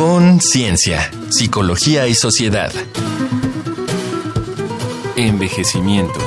Conciencia, 0.00 1.10
Psicología 1.28 2.08
y 2.08 2.14
Sociedad. 2.14 2.72
Envejecimiento. 5.14 6.18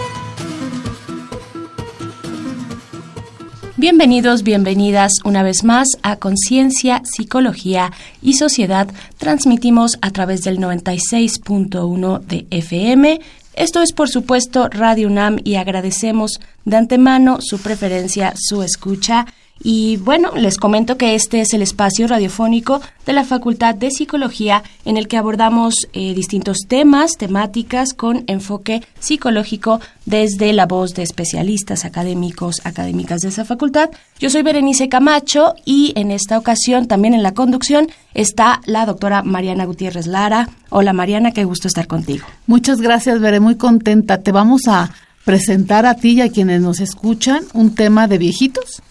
Bienvenidos, 3.75 4.43
bienvenidas 4.43 5.13
una 5.25 5.41
vez 5.41 5.63
más 5.63 5.87
a 6.03 6.17
Conciencia, 6.17 7.01
Psicología 7.03 7.91
y 8.21 8.35
Sociedad. 8.35 8.93
Transmitimos 9.17 9.97
a 10.03 10.11
través 10.11 10.41
del 10.41 10.59
96.1 10.59 12.19
de 12.19 12.45
FM. 12.51 13.21
Esto 13.55 13.81
es, 13.81 13.91
por 13.91 14.07
supuesto, 14.07 14.69
Radio 14.69 15.07
UNAM 15.07 15.39
y 15.43 15.55
agradecemos 15.55 16.39
de 16.63 16.77
antemano 16.77 17.39
su 17.41 17.57
preferencia, 17.57 18.35
su 18.37 18.61
escucha 18.61 19.25
y 19.61 19.97
bueno, 19.97 20.31
les 20.35 20.57
comento 20.57 20.97
que 20.97 21.15
este 21.15 21.39
es 21.39 21.53
el 21.53 21.61
espacio 21.61 22.07
radiofónico 22.07 22.81
de 23.05 23.13
la 23.13 23.23
Facultad 23.23 23.75
de 23.75 23.91
Psicología 23.91 24.63
en 24.83 24.97
el 24.97 25.07
que 25.07 25.17
abordamos 25.17 25.75
eh, 25.93 26.13
distintos 26.13 26.59
temas, 26.67 27.13
temáticas 27.13 27.93
con 27.93 28.25
enfoque 28.27 28.81
psicológico 28.99 29.79
desde 30.05 30.51
la 30.51 30.65
voz 30.65 30.93
de 30.95 31.03
especialistas 31.03 31.85
académicos, 31.85 32.57
académicas 32.65 33.21
de 33.21 33.29
esa 33.29 33.45
facultad. 33.45 33.89
Yo 34.19 34.29
soy 34.29 34.41
Berenice 34.41 34.89
Camacho 34.89 35.55
y 35.63 35.93
en 35.95 36.11
esta 36.11 36.37
ocasión 36.37 36.87
también 36.87 37.13
en 37.13 37.23
la 37.23 37.33
conducción 37.33 37.87
está 38.13 38.59
la 38.65 38.85
doctora 38.85 39.23
Mariana 39.23 39.65
Gutiérrez 39.65 40.07
Lara. 40.07 40.49
Hola 40.71 40.91
Mariana, 40.91 41.31
qué 41.31 41.45
gusto 41.45 41.69
estar 41.69 41.87
contigo. 41.87 42.25
Muchas 42.47 42.81
gracias, 42.81 43.21
Veré, 43.21 43.39
muy 43.39 43.55
contenta. 43.55 44.21
Te 44.21 44.33
vamos 44.33 44.63
a 44.67 44.91
presentar 45.23 45.85
a 45.85 45.95
ti 45.95 46.13
y 46.13 46.21
a 46.21 46.29
quienes 46.29 46.59
nos 46.59 46.81
escuchan 46.81 47.43
un 47.53 47.75
tema 47.75 48.07
de 48.07 48.17
viejitos 48.17 48.83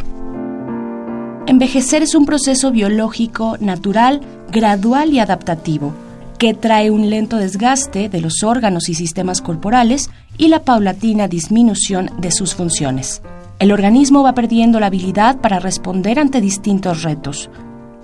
Envejecer 1.48 2.04
es 2.04 2.14
un 2.14 2.26
proceso 2.26 2.72
biológico, 2.72 3.58
natural, 3.60 4.22
gradual 4.52 5.12
y 5.12 5.20
adaptativo, 5.20 5.92
que 6.38 6.54
trae 6.54 6.92
un 6.92 7.10
lento 7.10 7.38
desgaste 7.38 8.10
de 8.10 8.22
los 8.22 8.44
órganos 8.44 8.90
y 8.90 8.94
sistemas 8.94 9.42
corporales 9.42 10.12
y 10.38 10.50
la 10.50 10.64
paulatina 10.64 11.28
disminución 11.28 12.12
de 12.20 12.32
sus 12.32 12.54
funciones. 12.54 13.24
El 13.58 13.72
organismo 13.72 14.22
va 14.22 14.34
perdiendo 14.34 14.80
la 14.80 14.88
habilidad 14.88 15.38
para 15.38 15.60
responder 15.60 16.20
ante 16.20 16.42
distintos 16.42 17.02
retos. 17.02 17.50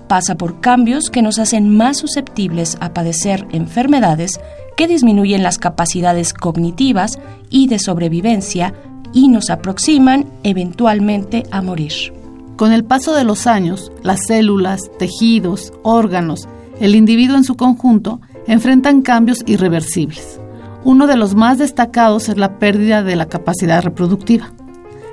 Pasa 0.08 0.34
por 0.34 0.60
cambios 0.60 1.08
que 1.08 1.22
nos 1.22 1.38
hacen 1.38 1.68
más 1.68 1.98
susceptibles 1.98 2.76
a 2.80 2.92
padecer 2.92 3.46
enfermedades 3.52 4.40
que 4.76 4.88
disminuyen 4.88 5.44
las 5.44 5.58
capacidades 5.58 6.32
cognitivas 6.32 7.20
y 7.50 7.68
de 7.68 7.78
sobrevivencia 7.78 8.74
y 9.12 9.28
nos 9.28 9.48
aproximan 9.50 10.26
eventualmente 10.42 11.44
a 11.50 11.62
morir. 11.62 12.17
Con 12.58 12.72
el 12.72 12.84
paso 12.84 13.14
de 13.14 13.22
los 13.22 13.46
años, 13.46 13.92
las 14.02 14.26
células, 14.26 14.90
tejidos, 14.98 15.72
órganos, 15.84 16.48
el 16.80 16.96
individuo 16.96 17.36
en 17.36 17.44
su 17.44 17.54
conjunto 17.54 18.20
enfrentan 18.48 19.02
cambios 19.02 19.44
irreversibles. 19.46 20.40
Uno 20.82 21.06
de 21.06 21.16
los 21.16 21.36
más 21.36 21.58
destacados 21.58 22.28
es 22.28 22.36
la 22.36 22.58
pérdida 22.58 23.04
de 23.04 23.14
la 23.14 23.26
capacidad 23.26 23.80
reproductiva. 23.84 24.52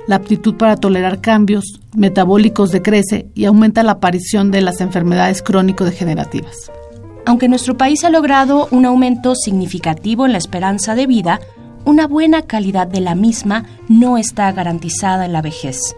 La 0.08 0.16
aptitud 0.16 0.56
para 0.56 0.74
tolerar 0.74 1.20
cambios 1.20 1.80
metabólicos 1.94 2.72
decrece 2.72 3.28
y 3.36 3.44
aumenta 3.44 3.84
la 3.84 3.92
aparición 3.92 4.50
de 4.50 4.62
las 4.62 4.80
enfermedades 4.80 5.40
crónico-degenerativas. 5.40 6.72
Aunque 7.26 7.48
nuestro 7.48 7.76
país 7.76 8.02
ha 8.02 8.10
logrado 8.10 8.66
un 8.72 8.86
aumento 8.86 9.36
significativo 9.36 10.26
en 10.26 10.32
la 10.32 10.38
esperanza 10.38 10.96
de 10.96 11.06
vida, 11.06 11.38
una 11.84 12.08
buena 12.08 12.42
calidad 12.42 12.88
de 12.88 13.02
la 13.02 13.14
misma 13.14 13.66
no 13.88 14.18
está 14.18 14.50
garantizada 14.50 15.26
en 15.26 15.32
la 15.32 15.42
vejez. 15.42 15.94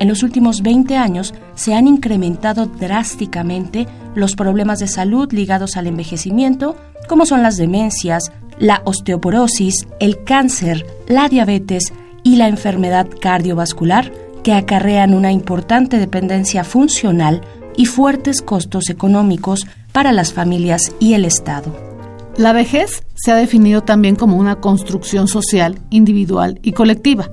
En 0.00 0.06
los 0.06 0.22
últimos 0.22 0.62
20 0.62 0.96
años 0.96 1.34
se 1.54 1.74
han 1.74 1.88
incrementado 1.88 2.66
drásticamente 2.66 3.88
los 4.14 4.36
problemas 4.36 4.78
de 4.78 4.86
salud 4.86 5.32
ligados 5.32 5.76
al 5.76 5.88
envejecimiento, 5.88 6.76
como 7.08 7.26
son 7.26 7.42
las 7.42 7.56
demencias, 7.56 8.30
la 8.58 8.82
osteoporosis, 8.84 9.88
el 9.98 10.22
cáncer, 10.22 10.86
la 11.08 11.28
diabetes 11.28 11.92
y 12.22 12.36
la 12.36 12.48
enfermedad 12.48 13.08
cardiovascular, 13.20 14.12
que 14.44 14.52
acarrean 14.52 15.14
una 15.14 15.32
importante 15.32 15.98
dependencia 15.98 16.62
funcional 16.62 17.40
y 17.76 17.86
fuertes 17.86 18.40
costos 18.40 18.90
económicos 18.90 19.66
para 19.92 20.12
las 20.12 20.32
familias 20.32 20.92
y 21.00 21.14
el 21.14 21.24
Estado. 21.24 21.74
La 22.36 22.52
vejez 22.52 23.02
se 23.16 23.32
ha 23.32 23.34
definido 23.34 23.82
también 23.82 24.14
como 24.14 24.36
una 24.36 24.56
construcción 24.56 25.26
social, 25.26 25.80
individual 25.90 26.60
y 26.62 26.70
colectiva 26.70 27.28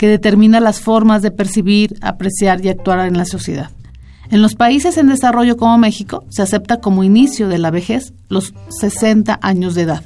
que 0.00 0.08
determina 0.08 0.60
las 0.60 0.80
formas 0.80 1.20
de 1.20 1.30
percibir, 1.30 1.98
apreciar 2.00 2.64
y 2.64 2.70
actuar 2.70 3.06
en 3.06 3.18
la 3.18 3.26
sociedad. 3.26 3.68
En 4.30 4.40
los 4.40 4.54
países 4.54 4.96
en 4.96 5.08
desarrollo 5.08 5.58
como 5.58 5.76
México 5.76 6.24
se 6.30 6.40
acepta 6.40 6.80
como 6.80 7.04
inicio 7.04 7.48
de 7.48 7.58
la 7.58 7.70
vejez 7.70 8.14
los 8.30 8.54
60 8.80 9.38
años 9.42 9.74
de 9.74 9.82
edad, 9.82 10.02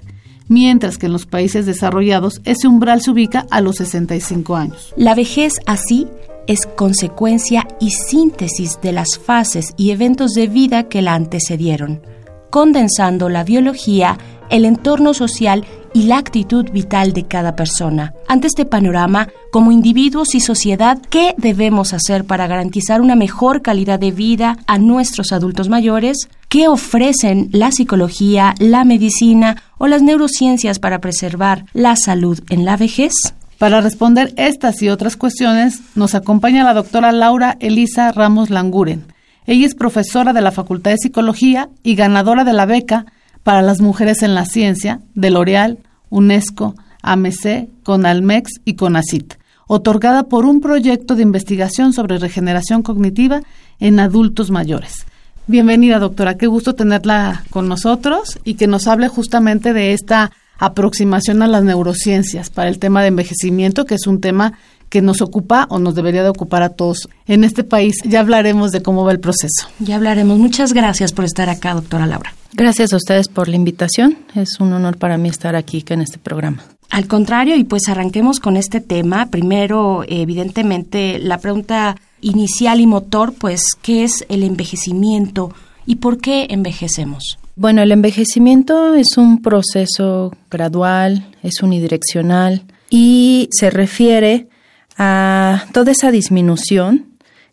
mientras 0.48 0.98
que 0.98 1.06
en 1.06 1.12
los 1.12 1.26
países 1.26 1.64
desarrollados 1.64 2.40
ese 2.44 2.66
umbral 2.66 3.02
se 3.02 3.12
ubica 3.12 3.46
a 3.52 3.60
los 3.60 3.76
65 3.76 4.56
años. 4.56 4.92
La 4.96 5.14
vejez 5.14 5.52
así 5.64 6.08
es 6.48 6.66
consecuencia 6.66 7.64
y 7.78 7.92
síntesis 7.92 8.80
de 8.82 8.90
las 8.90 9.16
fases 9.16 9.74
y 9.76 9.92
eventos 9.92 10.32
de 10.32 10.48
vida 10.48 10.88
que 10.88 11.02
la 11.02 11.14
antecedieron, 11.14 12.02
condensando 12.50 13.28
la 13.28 13.44
biología, 13.44 14.18
el 14.50 14.64
entorno 14.64 15.14
social 15.14 15.64
y 15.94 16.02
la 16.02 16.18
actitud 16.18 16.70
vital 16.70 17.14
de 17.14 17.24
cada 17.24 17.56
persona. 17.56 18.12
Ante 18.28 18.48
este 18.48 18.66
panorama, 18.66 19.28
como 19.50 19.72
individuos 19.72 20.34
y 20.34 20.40
sociedad, 20.40 20.98
¿qué 21.08 21.34
debemos 21.38 21.94
hacer 21.94 22.24
para 22.24 22.46
garantizar 22.46 23.00
una 23.00 23.14
mejor 23.14 23.62
calidad 23.62 23.98
de 23.98 24.10
vida 24.10 24.58
a 24.66 24.76
nuestros 24.76 25.32
adultos 25.32 25.70
mayores? 25.70 26.28
¿Qué 26.48 26.68
ofrecen 26.68 27.48
la 27.52 27.70
psicología, 27.70 28.54
la 28.58 28.84
medicina 28.84 29.62
o 29.78 29.86
las 29.86 30.02
neurociencias 30.02 30.80
para 30.80 30.98
preservar 30.98 31.64
la 31.72 31.96
salud 31.96 32.40
en 32.50 32.64
la 32.64 32.76
vejez? 32.76 33.12
Para 33.58 33.80
responder 33.80 34.34
estas 34.36 34.82
y 34.82 34.88
otras 34.88 35.16
cuestiones, 35.16 35.80
nos 35.94 36.16
acompaña 36.16 36.64
la 36.64 36.74
doctora 36.74 37.12
Laura 37.12 37.56
Elisa 37.60 38.10
Ramos 38.10 38.50
Languren. 38.50 39.06
Ella 39.46 39.66
es 39.66 39.74
profesora 39.74 40.32
de 40.32 40.40
la 40.40 40.50
Facultad 40.50 40.90
de 40.90 40.98
Psicología 40.98 41.68
y 41.82 41.94
ganadora 41.94 42.44
de 42.44 42.52
la 42.52 42.66
beca 42.66 43.06
para 43.44 43.62
las 43.62 43.80
mujeres 43.80 44.22
en 44.22 44.34
la 44.34 44.46
ciencia 44.46 45.00
de 45.14 45.30
L'Oreal, 45.30 45.78
UNESCO, 46.10 46.74
AMC, 47.02 47.68
CONALMEX 47.84 48.60
y 48.64 48.74
CONACIT, 48.74 49.34
otorgada 49.68 50.24
por 50.24 50.46
un 50.46 50.60
proyecto 50.60 51.14
de 51.14 51.22
investigación 51.22 51.92
sobre 51.92 52.18
regeneración 52.18 52.82
cognitiva 52.82 53.42
en 53.78 54.00
adultos 54.00 54.50
mayores. 54.50 55.06
Bienvenida, 55.46 55.98
doctora. 55.98 56.38
Qué 56.38 56.46
gusto 56.46 56.74
tenerla 56.74 57.44
con 57.50 57.68
nosotros 57.68 58.40
y 58.44 58.54
que 58.54 58.66
nos 58.66 58.88
hable 58.88 59.08
justamente 59.08 59.74
de 59.74 59.92
esta 59.92 60.32
aproximación 60.58 61.42
a 61.42 61.48
las 61.48 61.64
neurociencias 61.64 62.48
para 62.48 62.70
el 62.70 62.78
tema 62.78 63.02
de 63.02 63.08
envejecimiento, 63.08 63.84
que 63.84 63.96
es 63.96 64.06
un 64.06 64.20
tema 64.20 64.54
que 64.94 65.02
nos 65.02 65.22
ocupa 65.22 65.66
o 65.70 65.80
nos 65.80 65.96
debería 65.96 66.22
de 66.22 66.28
ocupar 66.28 66.62
a 66.62 66.68
todos 66.68 67.08
en 67.26 67.42
este 67.42 67.64
país. 67.64 67.96
Ya 68.04 68.20
hablaremos 68.20 68.70
de 68.70 68.80
cómo 68.80 69.04
va 69.04 69.10
el 69.10 69.18
proceso. 69.18 69.66
Ya 69.80 69.96
hablaremos. 69.96 70.38
Muchas 70.38 70.72
gracias 70.72 71.12
por 71.12 71.24
estar 71.24 71.48
acá, 71.48 71.74
doctora 71.74 72.06
Laura. 72.06 72.32
Gracias 72.52 72.92
a 72.92 72.96
ustedes 72.96 73.26
por 73.26 73.48
la 73.48 73.56
invitación. 73.56 74.16
Es 74.36 74.60
un 74.60 74.72
honor 74.72 74.96
para 74.96 75.18
mí 75.18 75.28
estar 75.28 75.56
aquí 75.56 75.84
en 75.88 76.00
este 76.00 76.18
programa. 76.18 76.62
Al 76.90 77.08
contrario, 77.08 77.56
y 77.56 77.64
pues 77.64 77.88
arranquemos 77.88 78.38
con 78.38 78.56
este 78.56 78.80
tema. 78.80 79.26
Primero, 79.30 80.04
evidentemente, 80.06 81.18
la 81.18 81.38
pregunta 81.38 81.96
inicial 82.20 82.78
y 82.78 82.86
motor, 82.86 83.34
pues, 83.36 83.64
¿qué 83.82 84.04
es 84.04 84.24
el 84.28 84.44
envejecimiento 84.44 85.52
y 85.86 85.96
por 85.96 86.18
qué 86.18 86.46
envejecemos? 86.50 87.40
Bueno, 87.56 87.82
el 87.82 87.90
envejecimiento 87.90 88.94
es 88.94 89.16
un 89.16 89.42
proceso 89.42 90.30
gradual, 90.52 91.26
es 91.42 91.64
unidireccional 91.64 92.62
y 92.90 93.48
se 93.50 93.70
refiere 93.70 94.46
a 94.96 95.66
toda 95.72 95.92
esa 95.92 96.10
disminución 96.10 97.06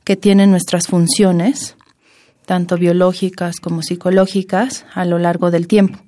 que 0.03 0.15
tienen 0.15 0.51
nuestras 0.51 0.87
funciones 0.87 1.75
tanto 2.51 2.77
biológicas 2.77 3.61
como 3.61 3.81
psicológicas, 3.81 4.85
a 4.93 5.05
lo 5.05 5.19
largo 5.19 5.51
del 5.51 5.67
tiempo. 5.67 5.99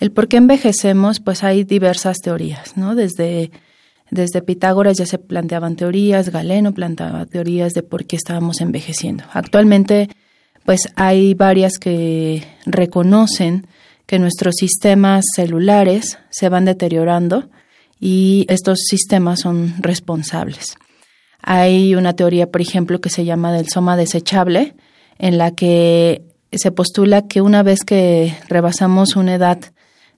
El 0.00 0.10
por 0.10 0.26
qué 0.26 0.36
envejecemos, 0.36 1.20
pues 1.20 1.44
hay 1.44 1.62
diversas 1.62 2.16
teorías, 2.18 2.76
¿no? 2.76 2.94
Desde, 2.94 3.50
desde 4.10 4.42
Pitágoras 4.42 4.98
ya 4.98 5.06
se 5.06 5.18
planteaban 5.18 5.76
teorías, 5.76 6.30
Galeno 6.30 6.72
planteaba 6.72 7.24
teorías 7.26 7.72
de 7.72 7.82
por 7.82 8.04
qué 8.04 8.16
estábamos 8.16 8.60
envejeciendo. 8.60 9.24
Actualmente, 9.32 10.08
pues 10.64 10.88
hay 10.96 11.34
varias 11.34 11.78
que 11.78 12.42
reconocen 12.64 13.66
que 14.06 14.18
nuestros 14.18 14.56
sistemas 14.56 15.24
celulares 15.34 16.18
se 16.30 16.48
van 16.48 16.64
deteriorando 16.64 17.48
y 18.00 18.46
estos 18.48 18.80
sistemas 18.88 19.40
son 19.40 19.74
responsables. 19.78 20.76
Hay 21.42 21.94
una 21.94 22.14
teoría, 22.14 22.50
por 22.50 22.60
ejemplo, 22.60 23.00
que 23.00 23.10
se 23.10 23.24
llama 23.24 23.52
del 23.52 23.68
soma 23.68 23.96
desechable, 23.96 24.74
en 25.18 25.38
la 25.38 25.52
que 25.52 26.22
se 26.52 26.72
postula 26.72 27.26
que 27.26 27.40
una 27.40 27.62
vez 27.62 27.80
que 27.84 28.36
rebasamos 28.48 29.16
una 29.16 29.34
edad 29.34 29.58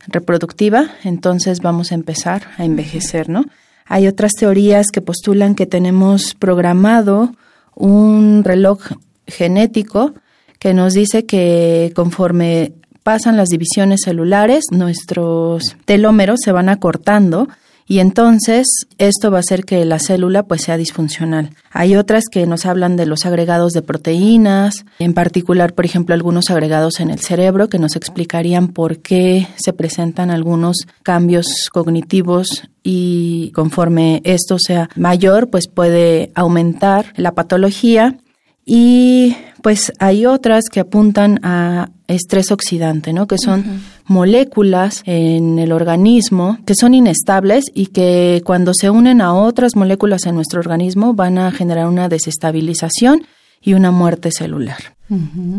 reproductiva, 0.06 0.90
entonces 1.04 1.60
vamos 1.60 1.92
a 1.92 1.94
empezar 1.94 2.48
a 2.56 2.64
envejecer, 2.64 3.28
¿no? 3.28 3.44
Hay 3.86 4.06
otras 4.06 4.32
teorías 4.32 4.88
que 4.92 5.00
postulan 5.00 5.54
que 5.54 5.66
tenemos 5.66 6.34
programado 6.34 7.32
un 7.74 8.42
reloj 8.44 8.80
genético 9.26 10.14
que 10.58 10.74
nos 10.74 10.92
dice 10.94 11.24
que 11.24 11.92
conforme 11.94 12.72
pasan 13.02 13.36
las 13.36 13.48
divisiones 13.48 14.00
celulares, 14.04 14.64
nuestros 14.70 15.76
telómeros 15.84 16.40
se 16.44 16.52
van 16.52 16.68
acortando 16.68 17.48
y 17.88 18.00
entonces 18.00 18.66
esto 18.98 19.30
va 19.30 19.38
a 19.38 19.40
hacer 19.40 19.64
que 19.64 19.82
la 19.86 19.98
célula 19.98 20.42
pues 20.42 20.62
sea 20.62 20.76
disfuncional. 20.76 21.50
Hay 21.70 21.96
otras 21.96 22.24
que 22.30 22.46
nos 22.46 22.66
hablan 22.66 22.96
de 22.96 23.06
los 23.06 23.24
agregados 23.24 23.72
de 23.72 23.80
proteínas, 23.80 24.84
en 24.98 25.14
particular, 25.14 25.74
por 25.74 25.86
ejemplo, 25.86 26.14
algunos 26.14 26.50
agregados 26.50 27.00
en 27.00 27.08
el 27.08 27.18
cerebro 27.20 27.70
que 27.70 27.78
nos 27.78 27.96
explicarían 27.96 28.68
por 28.68 28.98
qué 28.98 29.48
se 29.56 29.72
presentan 29.72 30.30
algunos 30.30 30.76
cambios 31.02 31.70
cognitivos 31.72 32.68
y 32.82 33.50
conforme 33.54 34.20
esto 34.24 34.58
sea 34.58 34.90
mayor, 34.94 35.48
pues 35.48 35.66
puede 35.66 36.30
aumentar 36.34 37.14
la 37.16 37.32
patología 37.32 38.18
y 38.66 39.34
pues 39.62 39.92
hay 39.98 40.26
otras 40.26 40.64
que 40.70 40.80
apuntan 40.80 41.40
a 41.42 41.90
estrés 42.06 42.50
oxidante, 42.50 43.12
¿no? 43.12 43.26
Que 43.26 43.36
son 43.38 43.82
moléculas 44.06 45.02
en 45.04 45.58
el 45.58 45.72
organismo 45.72 46.58
que 46.64 46.74
son 46.74 46.94
inestables 46.94 47.64
y 47.74 47.86
que 47.86 48.42
cuando 48.44 48.72
se 48.74 48.90
unen 48.90 49.20
a 49.20 49.34
otras 49.34 49.76
moléculas 49.76 50.26
en 50.26 50.34
nuestro 50.34 50.60
organismo 50.60 51.14
van 51.14 51.38
a 51.38 51.50
generar 51.50 51.86
una 51.86 52.08
desestabilización 52.08 53.26
y 53.60 53.74
una 53.74 53.90
muerte 53.90 54.30
celular. 54.30 54.78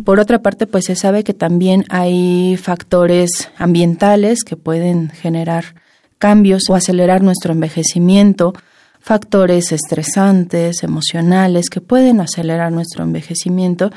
Por 0.06 0.20
otra 0.20 0.44
parte, 0.44 0.68
pues 0.68 0.86
se 0.86 0.96
sabe 0.96 1.24
que 1.24 1.34
también 1.34 1.84
hay 1.90 2.56
factores 2.58 3.50
ambientales 3.58 4.44
que 4.44 4.56
pueden 4.56 5.10
generar 5.10 5.74
cambios 6.20 6.64
o 6.70 6.76
acelerar 6.76 7.24
nuestro 7.24 7.54
envejecimiento, 7.54 8.54
factores 9.10 9.72
estresantes, 9.72 10.84
emocionales, 10.84 11.72
que 11.72 11.82
pueden 11.82 12.22
acelerar 12.22 12.72
nuestro 12.72 13.04
envejecimiento 13.04 13.90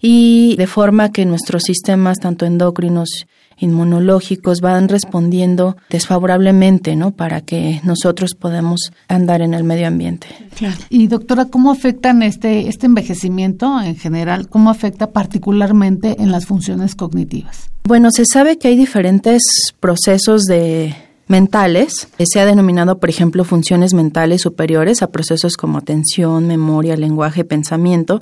y 0.00 0.54
de 0.58 0.68
forma 0.68 1.10
que 1.10 1.24
nuestros 1.24 1.64
sistemas, 1.64 2.18
tanto 2.20 2.46
endocrinos, 2.46 3.26
inmunológicos, 3.58 4.60
van 4.60 4.88
respondiendo 4.88 5.76
desfavorablemente, 5.90 6.94
¿no? 6.94 7.10
Para 7.10 7.40
que 7.40 7.80
nosotros 7.82 8.36
podamos 8.38 8.92
andar 9.08 9.42
en 9.42 9.54
el 9.54 9.64
medio 9.64 9.88
ambiente. 9.88 10.28
Claro. 10.54 10.78
Y 10.88 11.08
doctora, 11.08 11.46
¿cómo 11.46 11.72
afectan 11.72 12.22
este, 12.22 12.68
este 12.68 12.86
envejecimiento 12.86 13.80
en 13.82 13.96
general? 13.96 14.48
¿Cómo 14.48 14.70
afecta 14.70 15.10
particularmente 15.10 16.14
en 16.20 16.30
las 16.30 16.46
funciones 16.46 16.94
cognitivas? 16.94 17.70
Bueno, 17.82 18.12
se 18.12 18.22
sabe 18.24 18.56
que 18.56 18.68
hay 18.68 18.76
diferentes 18.76 19.42
procesos 19.80 20.44
de 20.44 20.94
mentales. 21.30 22.08
Se 22.18 22.40
ha 22.40 22.44
denominado, 22.44 22.98
por 22.98 23.08
ejemplo, 23.08 23.44
funciones 23.44 23.94
mentales 23.94 24.42
superiores 24.42 25.02
a 25.02 25.10
procesos 25.10 25.56
como 25.56 25.78
atención, 25.78 26.46
memoria, 26.46 26.96
lenguaje, 26.96 27.44
pensamiento. 27.44 28.20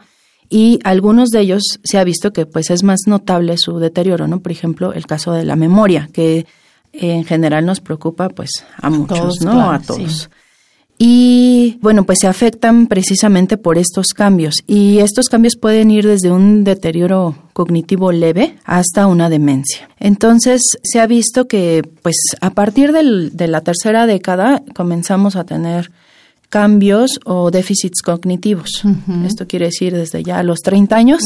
Y 0.50 0.78
algunos 0.84 1.30
de 1.30 1.40
ellos 1.40 1.62
se 1.82 1.98
ha 1.98 2.04
visto 2.04 2.32
que 2.32 2.46
pues 2.46 2.70
es 2.70 2.82
más 2.82 3.00
notable 3.06 3.56
su 3.58 3.78
deterioro, 3.78 4.28
¿no? 4.28 4.40
Por 4.40 4.52
ejemplo, 4.52 4.92
el 4.92 5.06
caso 5.06 5.32
de 5.32 5.44
la 5.44 5.56
memoria, 5.56 6.08
que 6.12 6.46
en 6.92 7.24
general 7.24 7.66
nos 7.66 7.80
preocupa 7.80 8.28
pues 8.28 8.50
a 8.76 8.90
muchos, 8.90 9.40
¿no? 9.42 9.70
a 9.70 9.80
todos. 9.80 10.30
Y 10.98 11.78
bueno, 11.80 12.04
pues 12.04 12.18
se 12.20 12.26
afectan 12.26 12.88
precisamente 12.88 13.56
por 13.56 13.78
estos 13.78 14.08
cambios. 14.08 14.56
Y 14.66 14.98
estos 14.98 15.28
cambios 15.28 15.54
pueden 15.56 15.92
ir 15.92 16.06
desde 16.06 16.32
un 16.32 16.64
deterioro 16.64 17.36
cognitivo 17.52 18.10
leve 18.10 18.56
hasta 18.64 19.06
una 19.06 19.30
demencia. 19.30 19.88
Entonces 20.00 20.62
se 20.82 21.00
ha 21.00 21.06
visto 21.06 21.46
que 21.46 21.88
pues 22.02 22.16
a 22.40 22.50
partir 22.50 22.92
del, 22.92 23.36
de 23.36 23.46
la 23.46 23.60
tercera 23.60 24.06
década 24.06 24.62
comenzamos 24.74 25.36
a 25.36 25.44
tener 25.44 25.90
cambios 26.48 27.20
o 27.24 27.50
déficits 27.50 28.02
cognitivos. 28.02 28.82
Esto 29.24 29.46
quiere 29.46 29.66
decir 29.66 29.94
desde 29.94 30.22
ya 30.22 30.38
a 30.38 30.42
los 30.42 30.60
30 30.60 30.96
años 30.96 31.20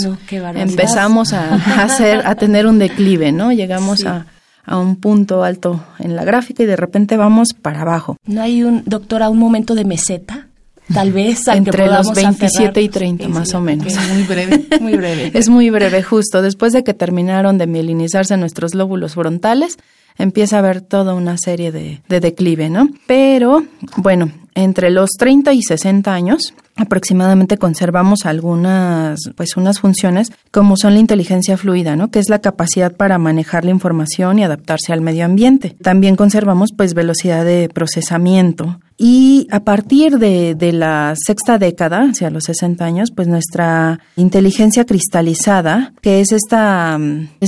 empezamos 0.57 1.33
a, 1.33 1.55
hacer 1.83 2.27
a 2.27 2.35
tener 2.35 2.67
un 2.67 2.79
declive, 2.79 3.31
¿no? 3.33 3.53
Llegamos 3.53 4.05
a 4.05 4.27
a 4.65 4.79
un 4.79 4.97
punto 4.97 5.45
alto 5.45 5.85
en 5.99 6.17
la 6.17 6.25
gráfica 6.25 6.63
y 6.63 6.67
de 6.67 6.77
repente 6.77 7.17
vamos 7.17 7.55
para 7.55 7.83
abajo. 7.83 8.17
¿No 8.27 8.43
hay 8.43 8.63
un, 8.63 8.83
doctora, 8.87 9.29
un 9.29 9.39
momento 9.39 9.75
de 9.75 9.85
meseta? 9.85 10.49
Tal 10.93 11.13
vez 11.13 11.47
entre 11.49 11.87
los 11.87 12.13
27 12.13 12.83
y 12.83 12.89
30 12.89 13.29
más 13.29 13.55
o 13.55 13.61
menos. 13.61 13.87
Es 13.87 14.09
muy 14.13 14.23
breve, 14.25 14.67
muy 14.81 14.97
breve. 14.97 15.31
es 15.35 15.49
muy 15.49 15.71
breve, 15.71 16.03
justo 16.03 16.43
después 16.43 16.73
de 16.73 16.85
que 16.85 16.93
terminaron 16.93 17.57
de 17.57 17.67
mielinizarse 17.67 18.37
nuestros 18.37 18.75
lóbulos 18.75 19.15
frontales, 19.15 19.79
empieza 20.19 20.57
a 20.57 20.59
haber 20.59 20.81
toda 20.81 21.15
una 21.15 21.37
serie 21.39 21.73
de, 21.73 22.03
de 22.09 22.21
declive, 22.21 22.69
¿no? 22.69 22.91
Pero, 23.07 23.65
bueno, 23.97 24.33
entre 24.55 24.91
los 24.91 25.11
30 25.19 25.53
y 25.53 25.63
60 25.63 26.13
años 26.13 26.55
aproximadamente 26.77 27.59
conservamos 27.59 28.25
algunas 28.25 29.21
pues 29.37 29.57
unas 29.57 29.81
funciones 29.81 30.33
como 30.51 30.77
son 30.77 30.95
la 30.95 31.01
inteligencia 31.01 31.57
fluida, 31.57 31.97
¿no? 31.97 32.11
que 32.11 32.19
es 32.19 32.29
la 32.29 32.41
capacidad 32.41 32.95
para 32.97 33.19
manejar 33.19 33.65
la 33.65 33.71
información 33.71 34.39
y 34.39 34.45
adaptarse 34.45 34.93
al 34.93 35.01
medio 35.01 35.25
ambiente. 35.25 35.77
También 35.83 36.17
conservamos 36.17 36.71
pues 36.77 36.95
velocidad 36.95 37.45
de 37.45 37.69
procesamiento 37.73 38.81
y 38.99 39.49
a 39.51 39.65
partir 39.65 40.19
de, 40.19 40.55
de 40.55 40.73
la 40.73 41.15
sexta 41.17 41.59
década, 41.59 42.05
hacia 42.11 42.31
los 42.31 42.45
60 42.45 42.85
años, 42.85 43.11
pues 43.11 43.27
nuestra 43.27 43.99
inteligencia 44.17 44.85
cristalizada, 44.85 45.93
que 46.03 46.21
es 46.21 46.31
esta 46.31 46.99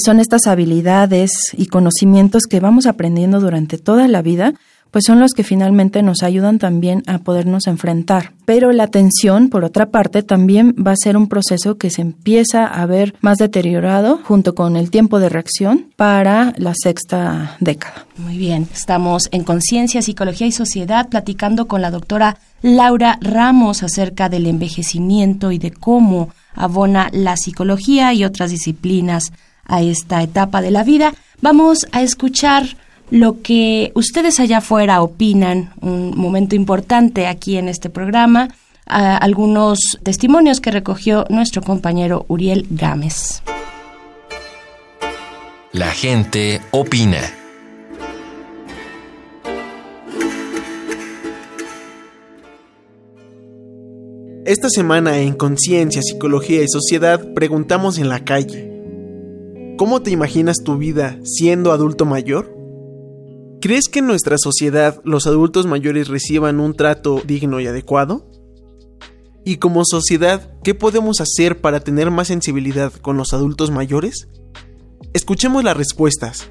son 0.04 0.20
estas 0.20 0.46
habilidades 0.46 1.30
y 1.56 1.66
conocimientos 1.66 2.44
que 2.44 2.60
vamos 2.60 2.86
aprendiendo 2.86 3.40
durante 3.40 3.78
toda 3.78 4.08
la 4.08 4.20
vida, 4.20 4.54
pues 4.94 5.06
son 5.06 5.18
los 5.18 5.32
que 5.32 5.42
finalmente 5.42 6.04
nos 6.04 6.22
ayudan 6.22 6.60
también 6.60 7.02
a 7.08 7.18
podernos 7.18 7.66
enfrentar. 7.66 8.30
Pero 8.44 8.70
la 8.70 8.84
atención, 8.84 9.48
por 9.48 9.64
otra 9.64 9.86
parte, 9.86 10.22
también 10.22 10.72
va 10.78 10.92
a 10.92 10.96
ser 10.96 11.16
un 11.16 11.28
proceso 11.28 11.78
que 11.78 11.90
se 11.90 12.00
empieza 12.00 12.64
a 12.64 12.86
ver 12.86 13.12
más 13.20 13.38
deteriorado 13.38 14.20
junto 14.22 14.54
con 14.54 14.76
el 14.76 14.92
tiempo 14.92 15.18
de 15.18 15.30
reacción 15.30 15.88
para 15.96 16.54
la 16.58 16.74
sexta 16.80 17.56
década. 17.58 18.06
Muy 18.18 18.38
bien, 18.38 18.68
estamos 18.72 19.28
en 19.32 19.42
Conciencia, 19.42 20.00
Psicología 20.00 20.46
y 20.46 20.52
Sociedad 20.52 21.08
platicando 21.08 21.66
con 21.66 21.82
la 21.82 21.90
doctora 21.90 22.36
Laura 22.62 23.18
Ramos 23.20 23.82
acerca 23.82 24.28
del 24.28 24.46
envejecimiento 24.46 25.50
y 25.50 25.58
de 25.58 25.72
cómo 25.72 26.28
abona 26.54 27.08
la 27.12 27.36
psicología 27.36 28.14
y 28.14 28.24
otras 28.24 28.52
disciplinas 28.52 29.32
a 29.64 29.82
esta 29.82 30.22
etapa 30.22 30.62
de 30.62 30.70
la 30.70 30.84
vida. 30.84 31.14
Vamos 31.40 31.88
a 31.90 32.02
escuchar 32.02 32.76
lo 33.10 33.42
que 33.42 33.92
ustedes 33.94 34.40
allá 34.40 34.58
afuera 34.58 35.02
opinan, 35.02 35.72
un 35.80 36.16
momento 36.16 36.56
importante 36.56 37.26
aquí 37.26 37.56
en 37.56 37.68
este 37.68 37.90
programa, 37.90 38.48
algunos 38.86 39.78
testimonios 40.02 40.60
que 40.60 40.70
recogió 40.70 41.24
nuestro 41.30 41.62
compañero 41.62 42.24
Uriel 42.28 42.66
Gámez. 42.70 43.42
La 45.72 45.90
gente 45.90 46.60
opina. 46.70 47.18
Esta 54.46 54.68
semana 54.68 55.18
en 55.20 55.32
Conciencia, 55.32 56.02
Psicología 56.02 56.62
y 56.62 56.68
Sociedad 56.68 57.32
preguntamos 57.34 57.98
en 57.98 58.10
la 58.10 58.24
calle, 58.24 58.70
¿cómo 59.78 60.02
te 60.02 60.10
imaginas 60.10 60.58
tu 60.62 60.76
vida 60.76 61.18
siendo 61.24 61.72
adulto 61.72 62.04
mayor? 62.04 62.53
¿Crees 63.64 63.88
que 63.88 64.00
en 64.00 64.06
nuestra 64.06 64.36
sociedad 64.36 65.00
los 65.04 65.26
adultos 65.26 65.64
mayores 65.64 66.08
reciban 66.08 66.60
un 66.60 66.74
trato 66.74 67.22
digno 67.26 67.60
y 67.60 67.66
adecuado? 67.66 68.30
Y 69.42 69.56
como 69.56 69.86
sociedad, 69.86 70.52
¿qué 70.62 70.74
podemos 70.74 71.22
hacer 71.22 71.62
para 71.62 71.80
tener 71.80 72.10
más 72.10 72.28
sensibilidad 72.28 72.92
con 72.92 73.16
los 73.16 73.32
adultos 73.32 73.70
mayores? 73.70 74.28
Escuchemos 75.14 75.64
las 75.64 75.78
respuestas. 75.78 76.50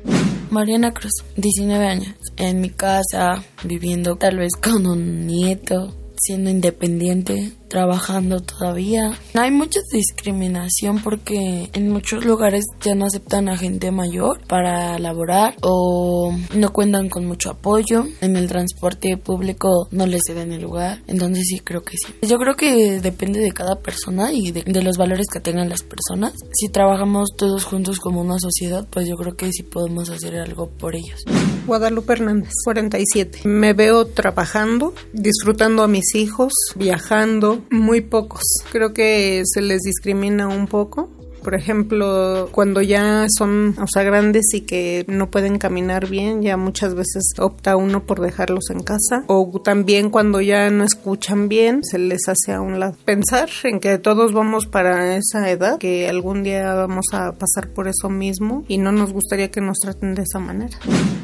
Mariana 0.50 0.92
Cruz, 0.92 1.12
19 1.38 1.86
años, 1.86 2.16
en 2.38 2.62
mi 2.62 2.72
casa, 2.72 3.44
viviendo 3.64 4.16
tal 4.16 4.38
vez 4.38 4.54
con 4.56 4.88
un 4.88 5.28
nieto, 5.28 5.96
siendo 6.16 6.50
independiente, 6.50 7.54
trabajando 7.74 8.40
todavía. 8.40 9.18
Hay 9.34 9.50
mucha 9.50 9.80
discriminación 9.92 11.02
porque 11.02 11.72
en 11.74 11.90
muchos 11.90 12.24
lugares 12.24 12.66
ya 12.84 12.94
no 12.94 13.08
aceptan 13.08 13.50
a 13.50 13.58
gente 13.58 13.90
mayor 13.90 14.46
para 14.46 15.00
laborar 15.00 15.56
o 15.62 16.38
no 16.56 16.72
cuentan 16.72 17.10
con 17.10 17.26
mucho 17.26 17.50
apoyo. 17.50 18.06
En 18.22 18.36
el 18.36 18.48
transporte 18.48 19.18
público 19.18 19.88
no 19.90 20.06
les 20.06 20.22
ceden 20.24 20.52
el 20.52 20.62
lugar. 20.62 21.02
Entonces 21.08 21.46
sí, 21.48 21.62
creo 21.62 21.82
que 21.82 21.98
sí. 21.98 22.14
Yo 22.22 22.38
creo 22.38 22.56
que 22.56 23.02
depende 23.02 23.40
de 23.40 23.52
cada 23.52 23.80
persona 23.80 24.32
y 24.32 24.52
de, 24.52 24.62
de 24.62 24.84
los 24.84 24.98
valores 24.98 25.26
que 25.34 25.40
tengan 25.40 25.68
las 25.68 25.82
personas. 25.82 26.34
Si 26.54 26.70
trabajamos 26.70 27.30
todos 27.36 27.66
juntos 27.66 28.00
como 28.00 28.22
una 28.22 28.38
sociedad, 28.38 28.88
pues 28.88 29.08
yo 29.08 29.16
creo 29.16 29.36
que 29.36 29.52
sí 29.52 29.64
podemos 29.64 30.12
hacer 30.12 30.36
algo 30.36 30.70
por 30.70 30.96
ellos. 30.96 31.24
Guadalupe 31.66 32.14
Hernández, 32.14 32.52
47. 32.66 33.42
Me 33.46 33.74
veo 33.74 34.06
trabajando, 34.06 34.94
disfrutando 35.12 35.82
a 35.82 35.88
mis 35.88 36.14
hijos, 36.14 36.54
viajando, 36.76 37.63
muy 37.70 38.02
pocos. 38.02 38.44
Creo 38.72 38.94
que 38.94 39.44
se 39.46 39.62
les 39.62 39.82
discrimina 39.82 40.48
un 40.48 40.68
poco 40.68 41.10
por 41.44 41.56
ejemplo, 41.56 42.50
cuando 42.52 42.82
ya 42.82 43.26
son, 43.38 43.76
o 43.80 43.88
sea, 43.88 44.04
grandes 44.04 44.54
y 44.54 44.62
que 44.62 45.06
no 45.08 45.30
pueden 45.30 45.58
caminar 45.58 46.10
bien, 46.10 46.42
ya 46.42 46.58
muchas 46.58 46.96
veces 46.96 47.24
opta 47.38 47.76
uno 47.76 48.04
por 48.06 48.22
dejarlos 48.22 48.70
en 48.70 48.82
casa. 48.82 49.24
O 49.28 49.62
también 49.64 50.10
cuando 50.10 50.42
ya 50.42 50.70
no 50.70 50.84
escuchan 50.84 51.50
bien, 51.50 51.84
se 51.84 52.00
les 52.00 52.28
hace 52.28 52.54
a 52.54 52.62
un 52.62 52.80
lado. 52.80 52.96
Pensar 53.06 53.50
en 53.64 53.80
que 53.80 53.98
todos 53.98 54.34
vamos 54.34 54.66
para 54.66 55.18
esa 55.18 55.50
edad, 55.50 55.78
que 55.78 56.10
algún 56.10 56.44
día 56.44 56.74
vamos 56.74 57.06
a 57.14 57.34
pasar 57.34 57.70
por 57.70 57.88
eso 57.88 58.10
mismo 58.10 58.64
y 58.68 58.78
no 58.78 58.92
nos 58.92 59.14
gustaría 59.14 59.52
que 59.52 59.62
nos 59.62 59.80
traten 59.80 60.16
de 60.16 60.24
esa 60.24 60.40
manera. 60.40 60.78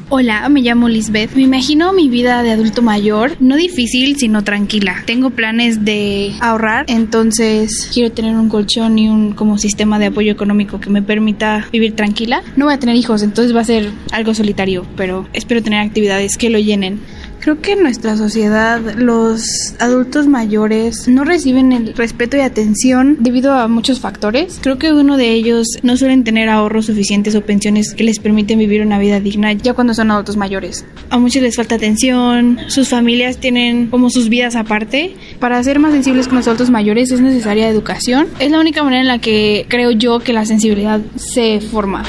Hola, 0.08 0.48
me 0.48 0.60
llamo 0.60 0.88
Lisbeth. 0.88 1.34
Me 1.34 1.42
imagino 1.42 1.92
mi 1.92 2.08
vida 2.08 2.42
de 2.42 2.50
adulto 2.50 2.82
mayor, 2.82 3.36
no 3.40 3.56
difícil, 3.56 4.16
sino 4.16 4.42
tranquila. 4.42 5.02
Tengo 5.06 5.30
planes 5.30 5.84
de 5.84 6.34
ahorrar, 6.40 6.84
entonces 6.88 7.88
quiero 7.92 8.12
tener 8.12 8.36
un 8.36 8.48
colchón 8.48 8.98
y 8.98 9.08
un 9.08 9.32
como 9.32 9.56
sistema 9.58 9.98
de 9.98 10.09
apoyo 10.10 10.30
económico 10.32 10.80
que 10.80 10.90
me 10.90 11.02
permita 11.02 11.66
vivir 11.72 11.96
tranquila. 11.96 12.42
No 12.56 12.66
voy 12.66 12.74
a 12.74 12.78
tener 12.78 12.96
hijos, 12.96 13.22
entonces 13.22 13.54
va 13.54 13.60
a 13.60 13.64
ser 13.64 13.90
algo 14.12 14.34
solitario, 14.34 14.86
pero 14.96 15.26
espero 15.32 15.62
tener 15.62 15.80
actividades 15.80 16.36
que 16.36 16.50
lo 16.50 16.58
llenen. 16.58 17.00
Creo 17.40 17.58
que 17.62 17.72
en 17.72 17.82
nuestra 17.82 18.18
sociedad 18.18 18.80
los 18.96 19.74
adultos 19.78 20.26
mayores 20.26 21.08
no 21.08 21.24
reciben 21.24 21.72
el 21.72 21.94
respeto 21.94 22.36
y 22.36 22.40
atención 22.40 23.16
debido 23.20 23.54
a 23.54 23.66
muchos 23.66 23.98
factores. 23.98 24.58
Creo 24.60 24.76
que 24.76 24.92
uno 24.92 25.16
de 25.16 25.32
ellos 25.32 25.66
no 25.82 25.96
suelen 25.96 26.22
tener 26.22 26.50
ahorros 26.50 26.86
suficientes 26.86 27.34
o 27.34 27.40
pensiones 27.40 27.94
que 27.94 28.04
les 28.04 28.18
permiten 28.18 28.58
vivir 28.58 28.82
una 28.82 28.98
vida 28.98 29.20
digna 29.20 29.54
ya 29.54 29.72
cuando 29.72 29.94
son 29.94 30.10
adultos 30.10 30.36
mayores. 30.36 30.84
A 31.08 31.18
muchos 31.18 31.42
les 31.42 31.56
falta 31.56 31.76
atención, 31.76 32.58
sus 32.68 32.88
familias 32.90 33.38
tienen 33.38 33.86
como 33.86 34.10
sus 34.10 34.28
vidas 34.28 34.54
aparte. 34.54 35.16
Para 35.38 35.62
ser 35.62 35.78
más 35.78 35.92
sensibles 35.92 36.28
con 36.28 36.36
los 36.36 36.46
adultos 36.46 36.68
mayores 36.70 37.10
es 37.10 37.22
necesaria 37.22 37.68
educación. 37.68 38.26
Es 38.38 38.50
la 38.50 38.60
única 38.60 38.84
manera 38.84 39.00
en 39.00 39.08
la 39.08 39.18
que 39.18 39.64
creo 39.68 39.92
yo 39.92 40.18
que 40.18 40.34
la 40.34 40.44
sensibilidad 40.44 41.00
se 41.16 41.62
forma. 41.62 42.04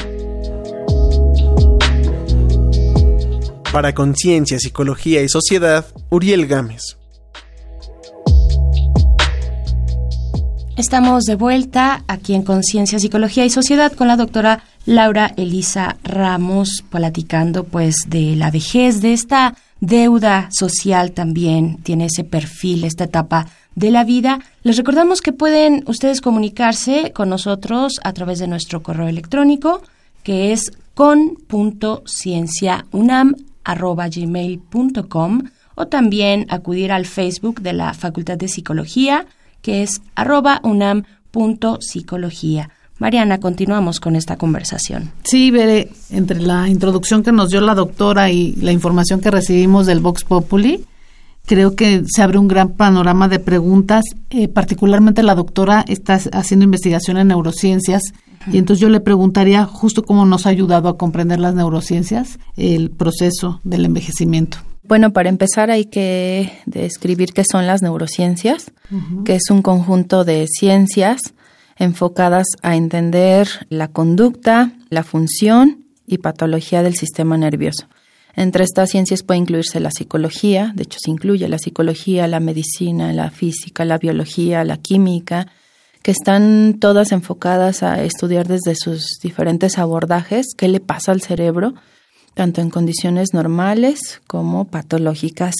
Para 3.72 3.94
Conciencia, 3.94 4.58
Psicología 4.58 5.22
y 5.22 5.30
Sociedad, 5.30 5.86
Uriel 6.10 6.46
Gámez. 6.46 6.98
Estamos 10.76 11.24
de 11.24 11.36
vuelta 11.36 12.04
aquí 12.06 12.34
en 12.34 12.42
Conciencia, 12.42 12.98
Psicología 12.98 13.46
y 13.46 13.50
Sociedad 13.50 13.94
con 13.94 14.08
la 14.08 14.18
doctora 14.18 14.62
Laura 14.84 15.32
Elisa 15.38 15.96
Ramos, 16.04 16.84
platicando 16.90 17.64
pues 17.64 17.94
de 18.08 18.36
la 18.36 18.50
vejez, 18.50 19.00
de 19.00 19.14
esta 19.14 19.56
deuda 19.80 20.50
social 20.52 21.12
también, 21.12 21.78
tiene 21.82 22.04
ese 22.06 22.24
perfil, 22.24 22.84
esta 22.84 23.04
etapa 23.04 23.46
de 23.74 23.90
la 23.90 24.04
vida. 24.04 24.40
Les 24.64 24.76
recordamos 24.76 25.22
que 25.22 25.32
pueden 25.32 25.82
ustedes 25.86 26.20
comunicarse 26.20 27.12
con 27.14 27.30
nosotros 27.30 28.00
a 28.04 28.12
través 28.12 28.38
de 28.38 28.48
nuestro 28.48 28.82
correo 28.82 29.08
electrónico, 29.08 29.80
que 30.24 30.52
es 30.52 30.72
con.cienciaunam 30.92 33.34
gmail.com 33.64 35.42
o 35.74 35.86
también 35.86 36.46
acudir 36.50 36.92
al 36.92 37.06
Facebook 37.06 37.60
de 37.60 37.72
la 37.72 37.94
Facultad 37.94 38.36
de 38.36 38.48
Psicología, 38.48 39.26
que 39.62 39.82
es 39.82 40.02
arroba 40.14 40.60
unam.psicología. 40.62 42.70
Mariana, 42.98 43.40
continuamos 43.40 43.98
con 43.98 44.14
esta 44.14 44.36
conversación. 44.36 45.10
Sí, 45.24 45.50
veré, 45.50 45.90
entre 46.10 46.40
la 46.40 46.68
introducción 46.68 47.24
que 47.24 47.32
nos 47.32 47.48
dio 47.48 47.60
la 47.60 47.74
doctora 47.74 48.30
y 48.30 48.54
la 48.56 48.70
información 48.70 49.20
que 49.20 49.30
recibimos 49.30 49.86
del 49.86 49.98
Vox 49.98 50.24
Populi, 50.24 50.84
creo 51.44 51.74
que 51.74 52.04
se 52.06 52.22
abre 52.22 52.38
un 52.38 52.48
gran 52.48 52.74
panorama 52.74 53.28
de 53.28 53.40
preguntas. 53.40 54.04
Eh, 54.30 54.46
particularmente 54.46 55.24
la 55.24 55.34
doctora 55.34 55.84
está 55.88 56.20
haciendo 56.32 56.64
investigación 56.64 57.16
en 57.16 57.28
neurociencias 57.28 58.02
y 58.50 58.58
entonces 58.58 58.80
yo 58.80 58.88
le 58.88 59.00
preguntaría 59.00 59.64
justo 59.64 60.02
cómo 60.02 60.24
nos 60.26 60.46
ha 60.46 60.50
ayudado 60.50 60.88
a 60.88 60.96
comprender 60.96 61.38
las 61.38 61.54
neurociencias 61.54 62.38
el 62.56 62.90
proceso 62.90 63.60
del 63.64 63.84
envejecimiento. 63.84 64.58
Bueno, 64.84 65.12
para 65.12 65.28
empezar 65.28 65.70
hay 65.70 65.84
que 65.84 66.52
describir 66.66 67.32
qué 67.32 67.44
son 67.44 67.66
las 67.66 67.82
neurociencias, 67.82 68.72
que 69.24 69.36
es 69.36 69.50
un 69.50 69.62
conjunto 69.62 70.24
de 70.24 70.46
ciencias 70.48 71.34
enfocadas 71.76 72.46
a 72.62 72.76
entender 72.76 73.48
la 73.68 73.88
conducta, 73.88 74.72
la 74.90 75.04
función 75.04 75.84
y 76.06 76.18
patología 76.18 76.82
del 76.82 76.94
sistema 76.94 77.38
nervioso. 77.38 77.86
Entre 78.34 78.64
estas 78.64 78.90
ciencias 78.90 79.22
puede 79.22 79.40
incluirse 79.40 79.78
la 79.78 79.90
psicología, 79.90 80.72
de 80.74 80.84
hecho 80.84 80.98
se 81.02 81.10
incluye 81.10 81.48
la 81.48 81.58
psicología, 81.58 82.26
la 82.26 82.40
medicina, 82.40 83.12
la 83.12 83.30
física, 83.30 83.84
la 83.84 83.98
biología, 83.98 84.64
la 84.64 84.78
química, 84.78 85.48
que 86.02 86.10
están 86.10 86.76
todas 86.80 87.12
enfocadas 87.12 87.82
a 87.82 88.02
estudiar 88.02 88.48
desde 88.48 88.74
sus 88.74 89.18
diferentes 89.22 89.78
abordajes 89.78 90.46
qué 90.56 90.68
le 90.68 90.80
pasa 90.80 91.12
al 91.12 91.22
cerebro, 91.22 91.74
tanto 92.34 92.60
en 92.60 92.70
condiciones 92.70 93.28
normales 93.32 94.20
como 94.26 94.66
patológicas. 94.66 95.54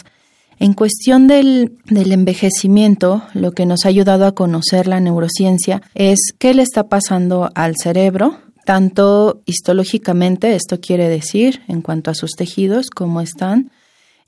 En 0.58 0.74
cuestión 0.74 1.26
del, 1.26 1.78
del, 1.86 2.12
envejecimiento, 2.12 3.22
lo 3.34 3.52
que 3.52 3.66
nos 3.66 3.84
ha 3.84 3.88
ayudado 3.88 4.26
a 4.26 4.34
conocer 4.34 4.86
la 4.86 5.00
neurociencia 5.00 5.82
es 5.94 6.18
qué 6.38 6.54
le 6.54 6.62
está 6.62 6.88
pasando 6.88 7.50
al 7.54 7.74
cerebro, 7.76 8.38
tanto 8.64 9.42
histológicamente, 9.44 10.54
esto 10.54 10.80
quiere 10.80 11.08
decir 11.08 11.62
en 11.68 11.82
cuanto 11.82 12.10
a 12.10 12.14
sus 12.14 12.32
tejidos, 12.32 12.90
cómo 12.90 13.20
están, 13.20 13.72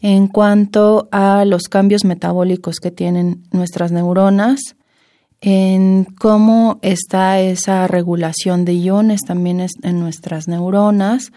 en 0.01 0.27
cuanto 0.27 1.09
a 1.13 1.45
los 1.45 1.65
cambios 1.65 2.05
metabólicos 2.05 2.81
que 2.81 2.91
tienen 2.91 3.45
nuestras 3.53 3.93
neuronas, 3.93 4.61
en 5.47 6.05
cómo 6.05 6.79
está 6.81 7.39
esa 7.39 7.87
regulación 7.87 8.65
de 8.65 8.77
iones 8.77 9.21
también 9.27 9.61
en 9.83 10.01
nuestras 10.01 10.49
neuronas, 10.49 11.33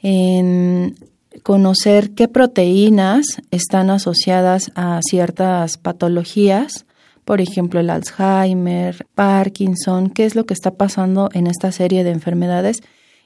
en 0.00 0.96
conocer 1.42 2.12
qué 2.12 2.28
proteínas 2.28 3.26
están 3.50 3.90
asociadas 3.90 4.72
a 4.74 5.00
ciertas 5.02 5.76
patologías, 5.76 6.86
por 7.26 7.42
ejemplo 7.42 7.80
el 7.80 7.90
Alzheimer, 7.90 9.06
Parkinson, 9.14 10.08
qué 10.08 10.24
es 10.24 10.34
lo 10.34 10.46
que 10.46 10.54
está 10.54 10.70
pasando 10.70 11.28
en 11.34 11.46
esta 11.46 11.72
serie 11.72 12.04
de 12.04 12.10
enfermedades 12.10 12.82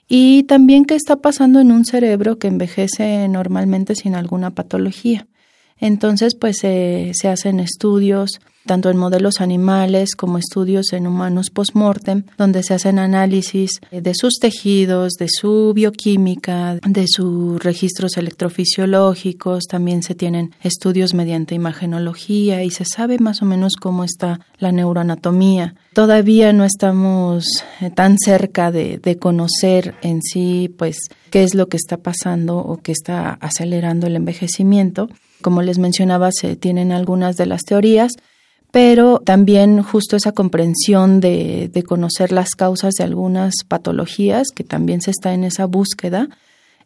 y 0.09 0.43
también 0.43 0.87
qué 0.87 0.97
está 0.97 1.15
pasando 1.15 1.61
en 1.61 1.71
un 1.71 1.85
cerebro 1.85 2.41
que 2.41 2.49
envejece 2.49 3.29
normalmente 3.29 3.95
sin 3.95 4.17
alguna 4.17 4.51
patología. 4.51 5.29
Entonces, 5.79 6.35
pues 6.35 6.59
se 6.59 7.29
hacen 7.29 7.61
estudios 7.61 8.41
tanto 8.67 8.91
en 8.91 8.99
modelos 8.99 9.41
animales 9.41 10.15
como 10.15 10.39
estudios 10.39 10.93
en 10.93 11.07
humanos 11.07 11.51
post-mortem, 11.51 12.25
donde 12.37 12.63
se 12.63 12.75
hacen 12.75 12.99
análisis 12.99 13.81
de 13.91 14.13
sus 14.15 14.35
tejidos, 14.39 15.15
de 15.15 15.29
su 15.29 15.73
bioquímica, 15.75 16.75
de 16.87 17.07
sus 17.07 17.63
registros 17.63 18.17
electrofisiológicos, 18.17 19.65
también 19.65 20.03
se 20.03 20.15
tienen 20.15 20.55
estudios 20.63 21.15
mediante 21.15 21.55
imagenología 21.55 22.63
y 22.65 22.71
se 22.71 22.85
sabe 22.85 23.19
más 23.19 23.41
o 23.41 23.47
menos 23.47 23.77
cómo 23.77 24.05
está 24.05 24.41
la 24.59 24.73
neuroanatomía. 24.73 25.75
Todavía 25.95 26.53
no 26.53 26.65
estamos 26.65 27.47
eh, 27.81 27.91
tan 27.91 28.19
cerca 28.19 28.71
de, 28.71 28.99
de 28.99 29.17
conocer 29.17 29.95
en 30.03 30.21
sí, 30.23 30.75
pues, 30.77 30.97
qué 31.31 31.45
es 31.45 31.55
lo 31.55 31.69
que 31.69 31.77
está 31.77 31.97
pasando 31.97 32.59
o 32.59 32.79
qué 32.79 32.93
está 32.93 33.39
acelerando 33.41 34.07
el 34.07 34.17
envejecimiento. 34.17 35.09
Como 35.43 35.63
les 35.63 35.79
mencionaba, 35.79 36.31
se 36.33 36.57
tienen 36.57 36.93
algunas 36.93 37.37
de 37.37 37.47
las 37.47 37.63
teorías, 37.63 38.13
pero 38.71 39.21
también 39.25 39.83
justo 39.83 40.17
esa 40.17 40.33
comprensión 40.33 41.21
de, 41.21 41.71
de, 41.73 41.83
conocer 41.83 42.33
las 42.33 42.51
causas 42.51 42.95
de 42.95 43.05
algunas 43.05 43.55
patologías, 43.67 44.49
que 44.55 44.65
también 44.65 45.01
se 45.01 45.11
está 45.13 45.33
en 45.33 45.45
esa 45.45 45.67
búsqueda, 45.67 46.29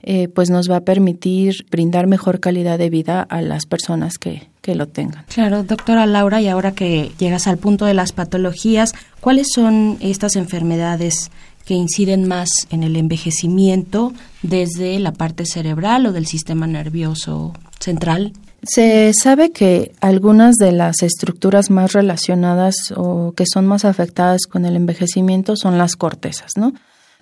eh, 0.02 0.28
pues 0.28 0.48
nos 0.48 0.70
va 0.70 0.76
a 0.76 0.80
permitir 0.80 1.66
brindar 1.70 2.06
mejor 2.06 2.40
calidad 2.40 2.78
de 2.78 2.88
vida 2.88 3.20
a 3.20 3.42
las 3.42 3.66
personas 3.66 4.16
que, 4.16 4.48
que 4.62 4.74
lo 4.74 4.88
tengan. 4.88 5.24
Claro, 5.28 5.62
doctora 5.62 6.06
Laura, 6.06 6.40
y 6.40 6.48
ahora 6.48 6.72
que 6.72 7.12
llegas 7.18 7.46
al 7.46 7.58
punto 7.58 7.84
de 7.84 7.92
las 7.92 8.12
patologías, 8.12 8.94
¿cuáles 9.20 9.48
son 9.54 9.98
estas 10.00 10.36
enfermedades 10.36 11.30
que 11.64 11.74
inciden 11.74 12.26
más 12.26 12.48
en 12.70 12.82
el 12.82 12.96
envejecimiento 12.96 14.12
desde 14.42 14.98
la 14.98 15.12
parte 15.12 15.46
cerebral 15.46 16.06
o 16.06 16.12
del 16.12 16.26
sistema 16.26 16.66
nervioso 16.66 17.52
central? 17.78 18.32
Se 18.62 19.12
sabe 19.14 19.52
que 19.52 19.92
algunas 20.00 20.56
de 20.56 20.72
las 20.72 21.02
estructuras 21.02 21.70
más 21.70 21.92
relacionadas 21.92 22.74
o 22.94 23.32
que 23.32 23.44
son 23.50 23.66
más 23.66 23.84
afectadas 23.84 24.42
con 24.42 24.66
el 24.66 24.76
envejecimiento 24.76 25.56
son 25.56 25.78
las 25.78 25.96
cortezas, 25.96 26.52
¿no? 26.56 26.74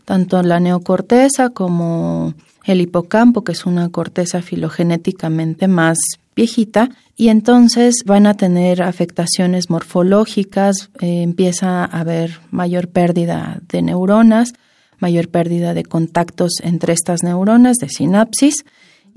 Tanto 0.05 0.43
la 0.43 0.59
neocorteza 0.59 1.51
como 1.51 2.35
el 2.65 2.81
hipocampo, 2.81 3.45
que 3.45 3.53
es 3.53 3.67
una 3.67 3.89
corteza 3.89 4.43
filogenéticamente 4.43 5.69
más 5.69 5.99
viejita, 6.39 6.91
y 7.17 7.31
entonces 7.31 8.05
van 8.07 8.29
a 8.29 8.35
tener 8.35 8.81
afectaciones 8.81 9.71
morfológicas, 9.71 10.91
eh, 11.01 11.23
empieza 11.23 11.85
a 11.85 12.01
haber 12.01 12.39
mayor 12.53 12.87
pérdida 12.91 13.61
de 13.69 13.83
neuronas, 13.83 14.53
mayor 15.01 15.31
pérdida 15.31 15.75
de 15.75 15.83
contactos 15.83 16.53
entre 16.63 16.93
estas 16.93 17.25
neuronas, 17.25 17.79
de 17.79 17.89
sinapsis, 17.89 18.65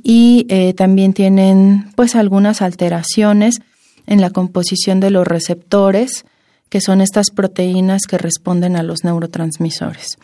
y 0.01 0.47
eh, 0.49 0.73
también 0.73 1.13
tienen 1.13 1.91
pues 1.95 2.15
algunas 2.15 2.63
alteraciones 2.63 3.59
en 4.07 4.19
la 4.19 4.31
composición 4.31 4.99
de 4.99 5.11
los 5.11 5.27
receptores, 5.27 6.25
que 6.69 6.81
son 6.81 7.01
estas 7.01 7.29
proteínas 7.29 8.01
que 8.09 8.17
responden 8.17 8.75
a 8.75 8.81
los 8.81 9.03
neurotransmisores. 9.03 10.17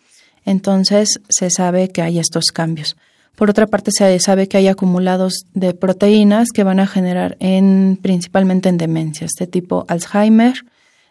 Entonces 0.45 1.19
se 1.29 1.51
sabe 1.51 1.89
que 1.89 2.01
hay 2.01 2.17
estos 2.17 2.45
cambios. 2.45 2.97
Por 3.37 3.51
otra 3.51 3.67
parte, 3.67 3.91
se 3.91 4.19
sabe 4.19 4.47
que 4.47 4.57
hay 4.57 4.67
acumulados 4.67 5.45
de 5.53 5.75
proteínas 5.75 6.47
que 6.51 6.63
van 6.63 6.79
a 6.79 6.87
generar 6.87 7.37
en, 7.39 7.99
principalmente 8.01 8.67
en 8.67 8.79
demencias 8.79 9.29
de 9.37 9.45
tipo 9.45 9.85
Alzheimer, 9.87 10.55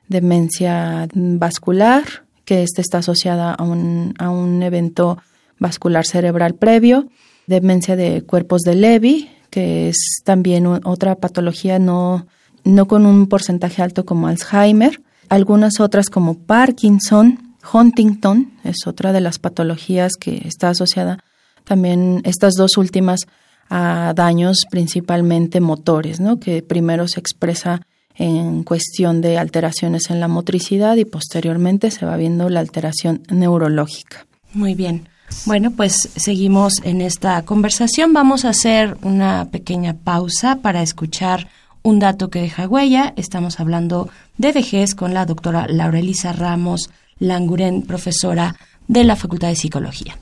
demencia 0.09 1.07
vascular, 1.15 2.03
que 2.45 2.65
esta 2.65 2.81
está 2.81 2.99
asociada 2.99 3.55
a 3.55 3.63
un, 3.63 4.13
a 4.19 4.31
un 4.31 4.61
evento 4.65 5.19
vascular 5.61 6.05
cerebral 6.05 6.57
previo, 6.57 7.07
demencia 7.47 7.95
de 7.95 8.23
cuerpos 8.23 8.63
de 8.63 8.75
Levy, 8.75 9.31
que 9.49 9.89
es 9.89 9.97
también 10.25 10.67
otra 10.67 11.15
patología 11.15 11.79
no, 11.79 12.27
no 12.65 12.89
con 12.89 13.07
un 13.07 13.29
porcentaje 13.29 13.83
alto 13.83 14.05
como 14.05 14.27
Alzheimer. 14.27 15.01
Algunas 15.29 15.79
otras 15.79 16.11
como 16.11 16.35
Parkinson, 16.35 17.55
Huntington, 17.73 18.51
es 18.65 18.85
otra 18.89 19.13
de 19.13 19.21
las 19.21 19.39
patologías 19.39 20.15
que 20.19 20.43
está 20.45 20.71
asociada 20.71 21.21
también 21.67 22.23
estas 22.25 22.55
dos 22.55 22.77
últimas 22.77 23.27
daños 23.69 24.59
principalmente 24.71 25.61
motores, 25.61 26.21
¿no? 26.21 26.39
que 26.39 26.63
primero 26.63 27.09
se 27.09 27.19
expresa 27.19 27.83
en 28.15 28.63
cuestión 28.63 29.21
de 29.21 29.39
alteraciones 29.39 30.09
en 30.11 30.21
la 30.21 30.29
motricidad 30.29 30.97
y 30.97 31.05
posteriormente 31.05 31.91
se 31.91 32.07
va 32.07 32.17
viendo 32.17 32.49
la 32.49 32.61
alteración 32.61 33.23
neurológica. 33.29 34.27
Muy 34.55 34.75
bien. 34.75 35.09
Bueno, 35.45 35.73
pues 35.73 36.09
seguimos 36.17 36.75
en 36.85 37.01
esta 37.01 37.43
conversación. 37.43 38.13
Vamos 38.13 38.45
a 38.45 38.51
hacer 38.51 38.97
una 39.03 39.49
pequeña 39.51 39.95
pausa 39.95 40.61
para 40.63 40.83
escuchar 40.83 41.49
un 41.83 41.99
dato 41.99 42.31
que 42.31 42.41
deja 42.41 42.69
huella. 42.69 43.13
Estamos 43.17 43.61
hablando 43.61 44.09
de 44.39 44.53
vejez 44.53 44.95
con 44.95 45.13
la 45.13 45.27
doctora 45.27 45.67
Laura 45.69 45.99
Elisa 45.99 46.33
Ramos 46.33 46.91
Languren, 47.19 47.83
profesora 47.83 48.57
de 48.89 49.05
la 49.05 49.17
Facultad 49.17 49.49
de 49.49 49.57
Psicología. 49.57 50.17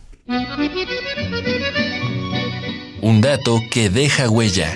Un 3.02 3.20
dato 3.20 3.60
que 3.70 3.90
deja 3.90 4.30
huella. 4.30 4.74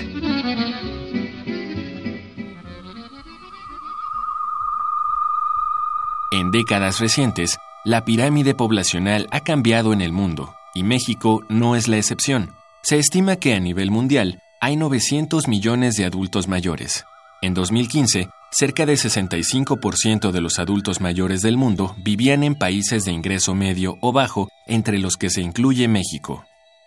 En 6.31 6.51
décadas 6.51 6.99
recientes, 6.99 7.57
la 7.83 8.05
pirámide 8.05 8.53
poblacional 8.53 9.27
ha 9.31 9.39
cambiado 9.39 9.93
en 9.93 10.01
el 10.01 10.11
mundo, 10.11 10.53
y 10.75 10.83
México 10.83 11.43
no 11.49 11.75
es 11.75 11.87
la 11.87 11.97
excepción. 11.97 12.53
Se 12.83 12.99
estima 12.99 13.37
que 13.37 13.55
a 13.55 13.59
nivel 13.59 13.89
mundial 13.89 14.39
hay 14.61 14.75
900 14.75 15.47
millones 15.47 15.95
de 15.95 16.05
adultos 16.05 16.47
mayores. 16.47 17.05
En 17.41 17.55
2015, 17.55 18.29
cerca 18.51 18.85
del 18.85 18.97
65% 18.97 20.31
de 20.31 20.41
los 20.41 20.59
adultos 20.59 21.01
mayores 21.01 21.41
del 21.41 21.57
mundo 21.57 21.95
vivían 22.03 22.43
en 22.43 22.55
países 22.55 23.05
de 23.05 23.11
ingreso 23.11 23.55
medio 23.55 23.97
o 24.01 24.11
bajo, 24.11 24.49
entre 24.67 24.99
los 24.99 25.15
que 25.15 25.29
se 25.29 25.41
incluye 25.41 25.87
México. 25.87 26.43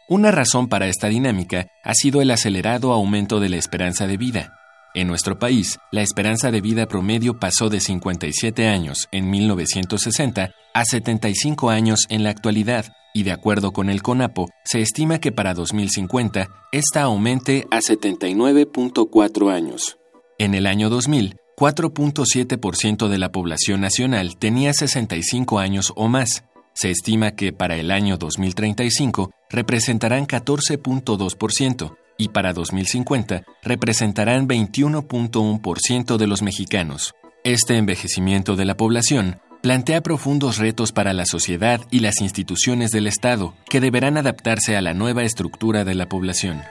Una 0.08 0.30
razón 0.30 0.68
para 0.68 0.88
esta 0.88 1.08
dinámica 1.08 1.68
ha 1.82 1.94
sido 1.94 2.20
el 2.20 2.30
acelerado 2.30 2.92
aumento 2.92 3.40
de 3.40 3.48
la 3.48 3.56
esperanza 3.56 4.06
de 4.06 4.16
vida. 4.16 4.58
En 4.94 5.06
nuestro 5.06 5.38
país, 5.38 5.78
la 5.90 6.02
esperanza 6.02 6.50
de 6.50 6.60
vida 6.60 6.86
promedio 6.86 7.38
pasó 7.38 7.70
de 7.70 7.80
57 7.80 8.66
años 8.66 9.08
en 9.10 9.30
1960 9.30 10.50
a 10.74 10.84
75 10.84 11.70
años 11.70 12.00
en 12.10 12.24
la 12.24 12.30
actualidad, 12.30 12.86
y 13.14 13.22
de 13.22 13.32
acuerdo 13.32 13.72
con 13.72 13.88
el 13.88 14.02
CONAPO, 14.02 14.48
se 14.64 14.82
estima 14.82 15.18
que 15.18 15.32
para 15.32 15.54
2050 15.54 16.48
esta 16.72 17.02
aumente 17.02 17.66
a 17.70 17.78
79.4 17.78 19.50
años. 19.50 19.96
En 20.38 20.54
el 20.54 20.66
año 20.66 20.90
2000, 20.90 21.36
4.7% 21.56 23.08
de 23.08 23.18
la 23.18 23.30
población 23.32 23.80
nacional 23.80 24.36
tenía 24.36 24.72
65 24.72 25.58
años 25.58 25.92
o 25.96 26.08
más. 26.08 26.44
Se 26.74 26.90
estima 26.90 27.32
que 27.32 27.52
para 27.52 27.76
el 27.76 27.90
año 27.90 28.16
2035 28.16 29.30
representarán 29.50 30.26
14.2%, 30.26 31.96
y 32.16 32.28
para 32.28 32.52
2050 32.52 33.44
representarán 33.62 34.48
21.1% 34.48 36.16
de 36.16 36.26
los 36.26 36.42
mexicanos. 36.42 37.14
Este 37.44 37.76
envejecimiento 37.76 38.56
de 38.56 38.64
la 38.64 38.76
población 38.76 39.40
plantea 39.62 40.00
profundos 40.00 40.58
retos 40.58 40.92
para 40.92 41.12
la 41.12 41.26
sociedad 41.26 41.80
y 41.90 42.00
las 42.00 42.20
instituciones 42.20 42.90
del 42.90 43.06
Estado, 43.06 43.54
que 43.68 43.80
deberán 43.80 44.16
adaptarse 44.16 44.76
a 44.76 44.82
la 44.82 44.94
nueva 44.94 45.22
estructura 45.22 45.84
de 45.84 45.94
la 45.94 46.08
población. 46.08 46.62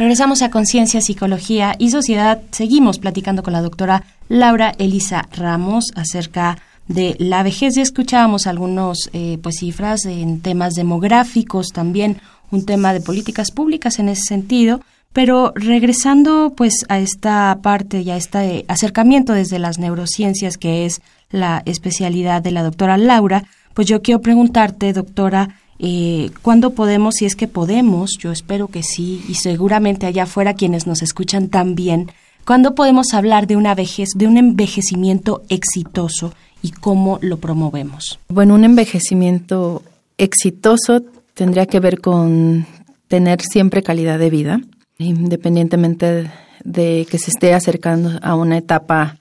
Regresamos 0.00 0.40
a 0.40 0.48
Conciencia, 0.50 1.02
Psicología 1.02 1.74
y 1.78 1.90
Sociedad. 1.90 2.40
Seguimos 2.52 2.98
platicando 2.98 3.42
con 3.42 3.52
la 3.52 3.60
doctora 3.60 4.02
Laura 4.30 4.72
Elisa 4.78 5.28
Ramos 5.30 5.92
acerca 5.94 6.56
de 6.88 7.16
la 7.18 7.42
vejez. 7.42 7.74
Ya 7.74 7.82
escuchábamos 7.82 8.46
algunos 8.46 9.10
eh, 9.12 9.36
pues 9.42 9.56
cifras 9.58 10.06
en 10.06 10.40
temas 10.40 10.72
demográficos, 10.72 11.68
también 11.68 12.16
un 12.50 12.64
tema 12.64 12.94
de 12.94 13.02
políticas 13.02 13.50
públicas 13.50 13.98
en 13.98 14.08
ese 14.08 14.22
sentido. 14.22 14.80
Pero 15.12 15.52
regresando 15.54 16.54
pues 16.56 16.86
a 16.88 16.98
esta 16.98 17.58
parte 17.60 18.00
y 18.00 18.08
a 18.08 18.16
este 18.16 18.64
acercamiento 18.68 19.34
desde 19.34 19.58
las 19.58 19.78
neurociencias, 19.78 20.56
que 20.56 20.86
es 20.86 21.02
la 21.28 21.62
especialidad 21.66 22.40
de 22.40 22.52
la 22.52 22.62
doctora 22.62 22.96
Laura, 22.96 23.44
pues 23.74 23.86
yo 23.86 24.00
quiero 24.00 24.22
preguntarte, 24.22 24.94
doctora, 24.94 25.59
eh, 25.82 26.30
¿cuándo 26.42 26.74
podemos, 26.74 27.14
si 27.14 27.24
es 27.24 27.34
que 27.34 27.48
podemos, 27.48 28.10
yo 28.18 28.32
espero 28.32 28.68
que 28.68 28.82
sí, 28.82 29.24
y 29.28 29.34
seguramente 29.36 30.04
allá 30.04 30.24
afuera 30.24 30.52
quienes 30.52 30.86
nos 30.86 31.00
escuchan 31.00 31.48
también, 31.48 32.10
¿cuándo 32.44 32.74
podemos 32.74 33.14
hablar 33.14 33.46
de 33.46 33.56
una 33.56 33.74
vejez, 33.74 34.10
de 34.14 34.26
un 34.26 34.36
envejecimiento 34.36 35.42
exitoso 35.48 36.34
y 36.60 36.72
cómo 36.72 37.18
lo 37.22 37.38
promovemos? 37.38 38.18
Bueno, 38.28 38.56
un 38.56 38.64
envejecimiento 38.64 39.82
exitoso 40.18 41.00
tendría 41.32 41.64
que 41.64 41.80
ver 41.80 42.02
con 42.02 42.66
tener 43.08 43.40
siempre 43.40 43.82
calidad 43.82 44.18
de 44.18 44.28
vida, 44.28 44.60
independientemente 44.98 46.30
de 46.62 47.06
que 47.10 47.18
se 47.18 47.30
esté 47.30 47.54
acercando 47.54 48.18
a 48.20 48.34
una 48.34 48.58
etapa 48.58 49.16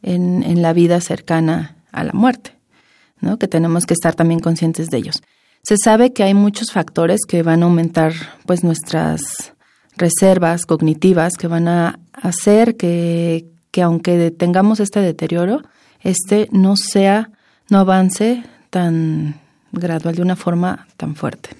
en, 0.00 0.44
en 0.44 0.62
la 0.62 0.72
vida 0.72 1.00
cercana 1.00 1.74
a 1.90 2.04
la 2.04 2.12
muerte, 2.12 2.52
¿no? 3.20 3.36
que 3.36 3.48
tenemos 3.48 3.84
que 3.84 3.94
estar 3.94 4.14
también 4.14 4.38
conscientes 4.38 4.90
de 4.90 4.98
ellos. 4.98 5.20
Se 5.64 5.76
sabe 5.82 6.12
que 6.12 6.22
hay 6.22 6.34
muchos 6.34 6.72
factores 6.72 7.20
que 7.26 7.42
van 7.42 7.62
a 7.62 7.66
aumentar 7.66 8.12
pues 8.44 8.62
nuestras 8.62 9.22
reservas 9.96 10.66
cognitivas 10.66 11.34
que 11.38 11.46
van 11.46 11.68
a 11.68 11.98
hacer 12.12 12.76
que, 12.76 13.46
que 13.70 13.80
aunque 13.80 14.30
tengamos 14.30 14.78
este 14.78 15.00
deterioro, 15.00 15.62
este 16.00 16.48
no 16.52 16.76
sea, 16.76 17.30
no 17.70 17.78
avance 17.78 18.42
tan 18.68 19.40
gradual 19.72 20.16
de 20.16 20.22
una 20.22 20.36
forma 20.36 20.86
tan 20.98 21.16
fuerte. 21.16 21.50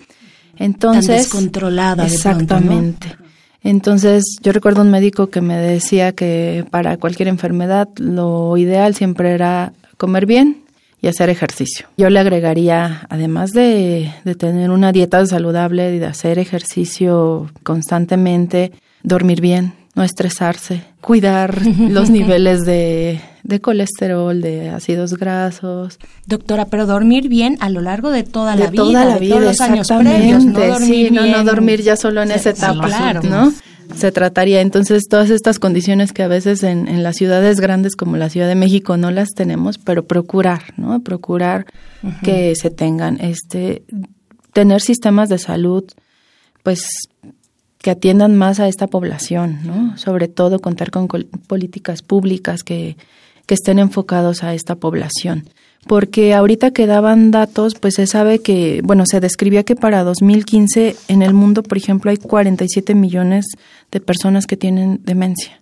Entonces, 0.57 1.07
tan 1.07 1.17
descontrolada. 1.17 2.07
Exactamente. 2.07 3.17
Entonces, 3.63 4.23
yo 4.43 4.53
recuerdo 4.53 4.83
un 4.83 4.91
médico 4.91 5.29
que 5.29 5.41
me 5.41 5.57
decía 5.57 6.13
que 6.13 6.67
para 6.71 6.99
cualquier 6.99 7.29
enfermedad 7.29 7.89
lo 7.97 8.59
ideal 8.59 8.95
siempre 8.95 9.33
era 9.33 9.73
comer 9.97 10.27
bien 10.27 10.64
y 11.05 11.09
hacer 11.09 11.29
ejercicio. 11.29 11.87
Yo 11.99 12.09
le 12.09 12.19
agregaría, 12.19 13.07
además 13.11 13.51
de, 13.51 14.11
de 14.25 14.35
tener 14.35 14.71
una 14.71 14.91
dieta 14.91 15.25
saludable 15.27 15.95
y 15.95 15.99
de 15.99 16.07
hacer 16.07 16.39
ejercicio 16.39 17.51
constantemente, 17.63 18.73
dormir 19.03 19.43
bien, 19.43 19.75
no 19.95 20.03
estresarse, 20.03 20.83
cuidar 21.03 21.61
los 21.79 22.09
niveles 22.09 22.65
de, 22.65 23.21
de, 23.43 23.61
colesterol, 23.61 24.41
de 24.41 24.71
ácidos 24.71 25.13
grasos. 25.19 25.99
Doctora, 26.25 26.65
pero 26.69 26.87
dormir 26.87 27.29
bien 27.29 27.59
a 27.61 27.69
lo 27.69 27.83
largo 27.83 28.11
de 28.11 28.23
toda 28.23 28.57
la 28.57 28.71
vida, 28.71 28.83
toda 28.83 29.05
la 29.05 29.19
vida, 29.19 29.35
todos 29.37 29.59
los 29.59 29.61
no 29.85 30.79
sí, 30.79 31.11
no, 31.11 31.27
no 31.27 31.45
dormir 31.45 31.83
ya 31.83 31.97
solo 31.97 32.23
en 32.23 32.31
esa 32.31 32.49
etapa, 32.49 32.87
claro. 32.87 33.23
¿no? 33.23 33.53
Se 33.95 34.13
trataría 34.13 34.61
entonces 34.61 35.05
todas 35.09 35.31
estas 35.31 35.59
condiciones 35.59 36.13
que 36.13 36.23
a 36.23 36.29
veces 36.29 36.63
en, 36.63 36.89
en, 36.89 37.03
las 37.03 37.17
ciudades 37.17 37.61
grandes 37.61 37.97
como 37.97 38.17
la 38.17 38.29
Ciudad 38.29 38.49
de 38.49 38.55
México 38.55 38.97
no 38.97 39.11
las 39.11 39.31
tenemos, 39.31 39.79
pero 39.79 40.05
procurar, 40.05 40.75
¿no? 40.77 41.01
Procurar 41.01 41.67
que 42.23 42.55
se 42.57 42.71
tengan, 42.71 43.21
este, 43.21 43.83
tener 44.53 44.81
sistemas 44.81 45.29
de 45.29 45.39
salud, 45.39 45.85
pues 46.63 46.87
que 47.79 47.91
atiendan 47.91 48.35
más 48.35 48.61
a 48.61 48.69
esta 48.69 48.87
población, 48.87 49.61
¿no? 49.65 49.97
Sobre 49.99 50.29
todo 50.29 50.61
contar 50.61 50.91
con 50.91 51.07
políticas 51.07 52.03
públicas 52.03 52.63
que, 52.63 52.97
que 53.47 53.55
estén 53.55 53.79
enfocados 53.79 54.43
a 54.43 54.55
esta 54.55 54.77
población. 54.77 55.49
Porque 55.87 56.35
ahorita 56.35 56.71
que 56.71 56.87
daban 56.87 57.31
datos, 57.31 57.75
pues 57.75 57.95
se 57.95 58.07
sabe 58.07 58.39
que, 58.39 58.81
bueno, 58.83 59.05
se 59.07 59.21
describía 59.21 59.65
que 59.65 59.77
para 59.77 60.03
2015 60.03 60.97
en 61.09 61.23
el 61.23 61.35
mundo, 61.35 61.63
por 61.63 61.77
ejemplo, 61.77 62.11
hay 62.11 62.17
47 62.17 62.95
millones 62.95 63.47
de 63.91 64.01
personas 64.01 64.47
que 64.47 64.57
tienen 64.57 65.01
demencia. 65.05 65.61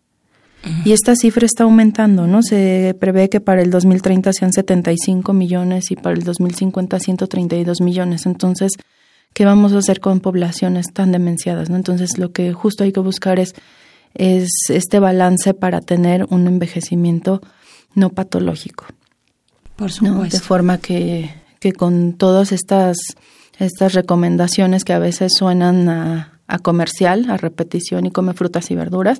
Y 0.85 0.93
esta 0.93 1.17
cifra 1.17 1.45
está 1.45 1.65
aumentando, 1.65 2.29
¿no? 2.29 2.41
Se 2.43 2.95
prevé 3.01 3.29
que 3.29 3.41
para 3.41 3.63
el 3.63 3.71
2030 3.71 4.33
sean 4.33 4.53
75 4.53 5.33
millones 5.33 5.91
y 5.91 5.97
para 5.97 6.15
el 6.15 6.23
2050 6.23 7.01
132 7.01 7.81
millones. 7.81 8.27
Entonces, 8.27 8.71
¿qué 9.33 9.45
vamos 9.45 9.73
a 9.73 9.79
hacer 9.79 9.99
con 9.99 10.21
poblaciones 10.21 10.93
tan 10.93 11.11
demenciadas, 11.11 11.69
¿no? 11.69 11.75
Entonces, 11.75 12.17
lo 12.17 12.31
que 12.31 12.53
justo 12.53 12.85
hay 12.85 12.93
que 12.93 13.01
buscar 13.01 13.41
es, 13.41 13.55
es 14.15 14.51
este 14.69 15.01
balance 15.01 15.53
para 15.53 15.81
tener 15.81 16.27
un 16.31 16.47
envejecimiento 16.47 17.43
no 17.97 18.11
patológico. 18.11 18.87
Por 19.83 19.91
supuesto. 19.91 20.37
De 20.37 20.41
forma 20.45 20.79
que, 20.79 21.35
que 21.59 21.73
con 21.73 22.13
todas 22.13 22.53
estas, 22.53 22.97
estas 23.59 23.95
recomendaciones 23.95 24.85
que 24.85 24.93
a 24.93 25.01
veces 25.01 25.33
suenan 25.37 25.89
a, 25.89 26.39
a 26.47 26.59
comercial, 26.61 27.29
a 27.29 27.37
repetición 27.37 28.07
y 28.07 28.13
come 28.13 28.33
frutas 28.33 28.71
y 28.71 28.77
verduras, 28.77 29.19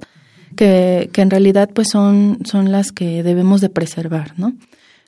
que, 0.55 1.11
que 1.13 1.21
en 1.21 1.31
realidad 1.31 1.69
pues 1.75 1.89
son, 1.91 2.39
son 2.45 2.71
las 2.71 2.93
que 2.93 3.25
debemos 3.25 3.61
de 3.61 3.71
preservar, 3.71 4.35
¿no? 4.37 4.53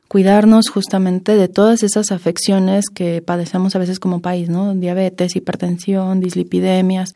Cuidarnos 0.09 0.71
justamente 0.71 1.37
de 1.37 1.47
todas 1.47 1.85
esas 1.85 2.11
afecciones 2.11 2.87
que 2.93 3.23
padecemos 3.23 3.77
a 3.77 3.79
veces 3.79 4.01
como 4.01 4.21
país, 4.21 4.49
¿no? 4.49 4.75
Diabetes, 4.75 5.37
hipertensión, 5.37 6.19
dislipidemias, 6.19 7.15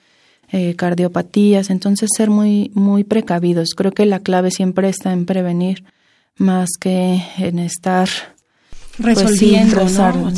eh, 0.52 0.76
cardiopatías, 0.76 1.70
entonces 1.70 2.08
ser 2.16 2.30
muy, 2.30 2.70
muy 2.72 3.02
precavidos. 3.02 3.70
Creo 3.76 3.90
que 3.90 4.06
la 4.06 4.20
clave 4.20 4.52
siempre 4.52 4.88
está 4.88 5.12
en 5.12 5.26
prevenir 5.26 5.82
más 6.38 6.70
que 6.78 7.22
en 7.38 7.58
estar 7.58 8.08
pues 9.00 9.16
resolviendo, 9.16 9.80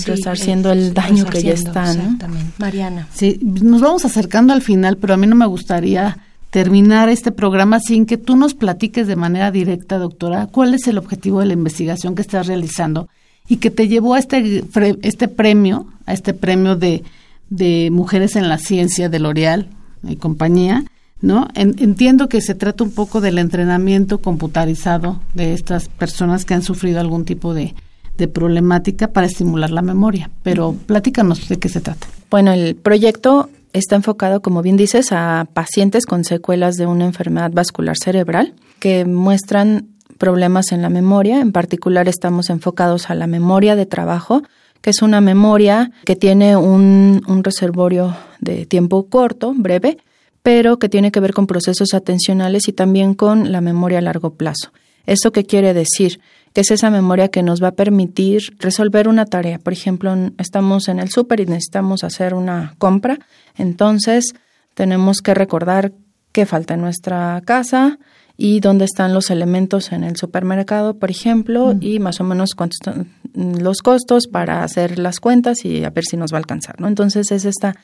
resarciendo 0.07 0.73
el 0.73 0.93
daño 0.93 1.25
que 1.27 1.43
ya 1.43 1.53
está, 1.53 1.95
¿no? 1.95 2.19
Mariana. 2.59 3.09
Sí, 3.15 3.39
nos 3.43 3.81
vamos 3.81 4.05
acercando 4.05 4.53
al 4.53 4.63
final, 4.63 4.97
pero 4.97 5.15
a 5.15 5.17
mí 5.17 5.27
no 5.27 5.37
me 5.37 5.47
gustaría 5.47 6.19
terminar 6.51 7.09
este 7.09 7.31
programa 7.33 7.81
sin 7.81 8.07
que 8.07 8.19
tú 8.19 8.37
nos 8.37 8.55
platiques 8.55 9.07
de 9.07 9.17
manera 9.17 9.51
directa, 9.51 9.99
doctora, 9.99 10.47
cuál 10.47 10.75
es 10.75 10.87
el 10.89 10.99
objetivo 10.99 11.41
de 11.41 11.47
la 11.47 11.53
investigación 11.53 12.15
que 12.15 12.23
estás 12.23 12.49
realizando 12.49 13.09
y 13.49 13.57
que 13.57 13.71
te 13.71 13.89
llevó 13.89 14.15
a 14.15 14.19
este, 14.19 14.65
este 15.03 15.29
premio, 15.29 15.87
a 16.07 16.13
este 16.13 16.35
premio 16.35 16.77
de, 16.77 17.03
de 17.51 17.91
Mujeres 17.91 18.37
en 18.37 18.49
la 18.49 18.59
Ciencia 18.59 19.09
de 19.09 19.21
L'Oreal 19.21 19.69
y 20.03 20.17
compañía, 20.17 20.85
¿no? 21.23 21.49
entiendo 21.55 22.29
que 22.29 22.41
se 22.41 22.55
trata 22.55 22.85
un 22.85 22.93
poco 22.93 23.21
del 23.21 23.39
entrenamiento 23.39 24.19
computarizado 24.19 25.21
de 25.35 25.55
estas 25.55 25.89
personas 25.89 26.45
que 26.45 26.55
han 26.55 26.63
sufrido 26.63 27.01
algún 27.01 27.25
tipo 27.25 27.55
de, 27.55 27.75
de 28.17 28.29
problemática 28.29 29.09
para 29.09 29.27
estimular 29.27 29.71
la 29.71 29.83
memoria, 29.83 30.31
pero 30.43 30.75
platícanos 30.87 31.49
de 31.49 31.59
qué 31.59 31.69
se 31.69 31.81
trata. 31.81 32.07
Bueno, 32.31 32.53
el 32.53 32.77
proyecto 32.77 33.51
está 33.73 33.97
enfocado, 33.97 34.41
como 34.41 34.63
bien 34.63 34.77
dices, 34.77 35.13
a 35.13 35.47
pacientes 35.53 36.07
con 36.07 36.25
secuelas 36.25 36.77
de 36.77 36.87
una 36.87 37.05
enfermedad 37.05 37.51
vascular 37.53 37.97
cerebral 38.03 38.55
que 38.79 39.05
muestran 39.05 39.89
problemas 40.19 40.73
en 40.73 40.83
la 40.83 40.91
memoria. 40.91 41.41
En 41.41 41.53
particular 41.53 42.09
estamos 42.09 42.51
enfocados 42.51 43.11
a 43.11 43.15
la 43.15 43.27
memoria 43.27 43.77
de 43.77 43.87
trabajo, 43.87 44.43
que 44.81 44.91
es 44.91 45.03
una 45.03 45.21
memoria 45.21 45.91
que 46.05 46.17
tiene 46.17 46.57
un, 46.57 47.23
un 47.27 47.45
reservorio 47.45 48.17
de 48.41 48.67
tiempo 48.67 49.07
corto, 49.09 49.55
breve, 49.57 49.99
pero 50.43 50.79
que 50.79 50.89
tiene 50.89 51.11
que 51.13 51.21
ver 51.21 51.33
con 51.33 51.47
procesos 51.47 51.95
atencionales 51.95 52.69
y 52.69 52.73
también 52.73 53.15
con 53.15 53.53
la 53.53 53.61
memoria 53.61 53.99
a 53.99 54.03
largo 54.03 54.35
plazo. 54.35 54.73
¿Eso 55.07 55.33
qué 55.33 55.45
quiere 55.45 55.75
decir? 55.75 56.21
Que 56.53 56.63
es 56.63 56.71
esa 56.71 56.91
memoria 56.91 57.29
que 57.29 57.43
nos 57.43 57.63
va 57.63 57.69
a 57.69 57.73
permitir 57.73 58.43
resolver 58.59 59.09
una 59.09 59.27
tarea. 59.27 59.59
Por 59.59 59.73
ejemplo, 59.73 60.15
estamos 60.39 60.89
en 60.89 60.99
el 60.99 61.11
súper 61.11 61.41
y 61.41 61.47
necesitamos 61.47 62.05
hacer 62.05 62.35
una 62.35 62.75
compra, 62.79 63.19
entonces 63.57 64.35
tenemos 64.75 65.19
que 65.19 65.35
recordar 65.35 65.93
qué 66.33 66.47
falta 66.47 66.75
en 66.75 66.81
nuestra 66.81 67.41
casa 67.45 67.99
y 68.37 68.61
dónde 68.61 68.87
están 68.87 69.13
los 69.13 69.31
elementos 69.31 69.93
en 69.93 70.03
el 70.03 70.17
supermercado, 70.17 70.95
por 70.95 71.11
ejemplo, 71.11 71.75
y 71.79 71.99
más 71.99 72.21
o 72.21 72.25
menos 72.25 72.55
cuántos 72.55 72.79
son 72.83 73.11
los 73.35 73.83
costos 73.83 74.29
para 74.29 74.65
hacer 74.65 74.99
las 74.99 75.21
cuentas 75.21 75.65
y 75.65 75.85
a 75.85 75.91
ver 75.91 76.05
si 76.05 76.17
nos 76.17 76.33
va 76.33 76.37
a 76.37 76.41
alcanzar, 76.41 76.81
¿no? 76.81 76.89
Entonces 76.89 77.31
es 77.33 77.45
esta 77.45 77.77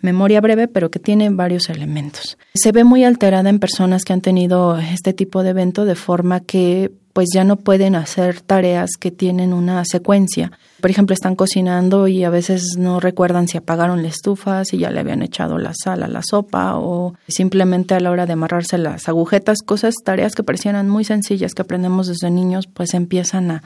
memoria 0.00 0.40
breve, 0.40 0.68
pero 0.68 0.90
que 0.90 0.98
tiene 0.98 1.30
varios 1.30 1.68
elementos. 1.68 2.38
Se 2.54 2.72
ve 2.72 2.84
muy 2.84 3.04
alterada 3.04 3.50
en 3.50 3.58
personas 3.58 4.04
que 4.04 4.12
han 4.12 4.20
tenido 4.20 4.78
este 4.78 5.12
tipo 5.12 5.42
de 5.42 5.50
evento 5.50 5.84
de 5.84 5.94
forma 5.94 6.40
que 6.40 6.92
pues 7.18 7.30
ya 7.34 7.42
no 7.42 7.56
pueden 7.56 7.96
hacer 7.96 8.42
tareas 8.42 8.90
que 8.96 9.10
tienen 9.10 9.52
una 9.52 9.84
secuencia. 9.84 10.52
Por 10.80 10.88
ejemplo, 10.88 11.14
están 11.14 11.34
cocinando 11.34 12.06
y 12.06 12.22
a 12.22 12.30
veces 12.30 12.76
no 12.78 13.00
recuerdan 13.00 13.48
si 13.48 13.58
apagaron 13.58 14.02
la 14.02 14.08
estufa, 14.08 14.64
si 14.64 14.78
ya 14.78 14.90
le 14.90 15.00
habían 15.00 15.22
echado 15.22 15.58
la 15.58 15.72
sal 15.74 16.04
a 16.04 16.08
la 16.08 16.22
sopa 16.22 16.76
o 16.76 17.14
simplemente 17.26 17.94
a 17.94 18.00
la 18.00 18.12
hora 18.12 18.26
de 18.26 18.34
amarrarse 18.34 18.78
las 18.78 19.08
agujetas, 19.08 19.62
cosas, 19.66 19.94
tareas 20.04 20.36
que 20.36 20.44
parecían 20.44 20.88
muy 20.88 21.02
sencillas 21.02 21.54
que 21.54 21.62
aprendemos 21.62 22.06
desde 22.06 22.30
niños, 22.30 22.68
pues 22.72 22.94
empiezan 22.94 23.50
a, 23.50 23.62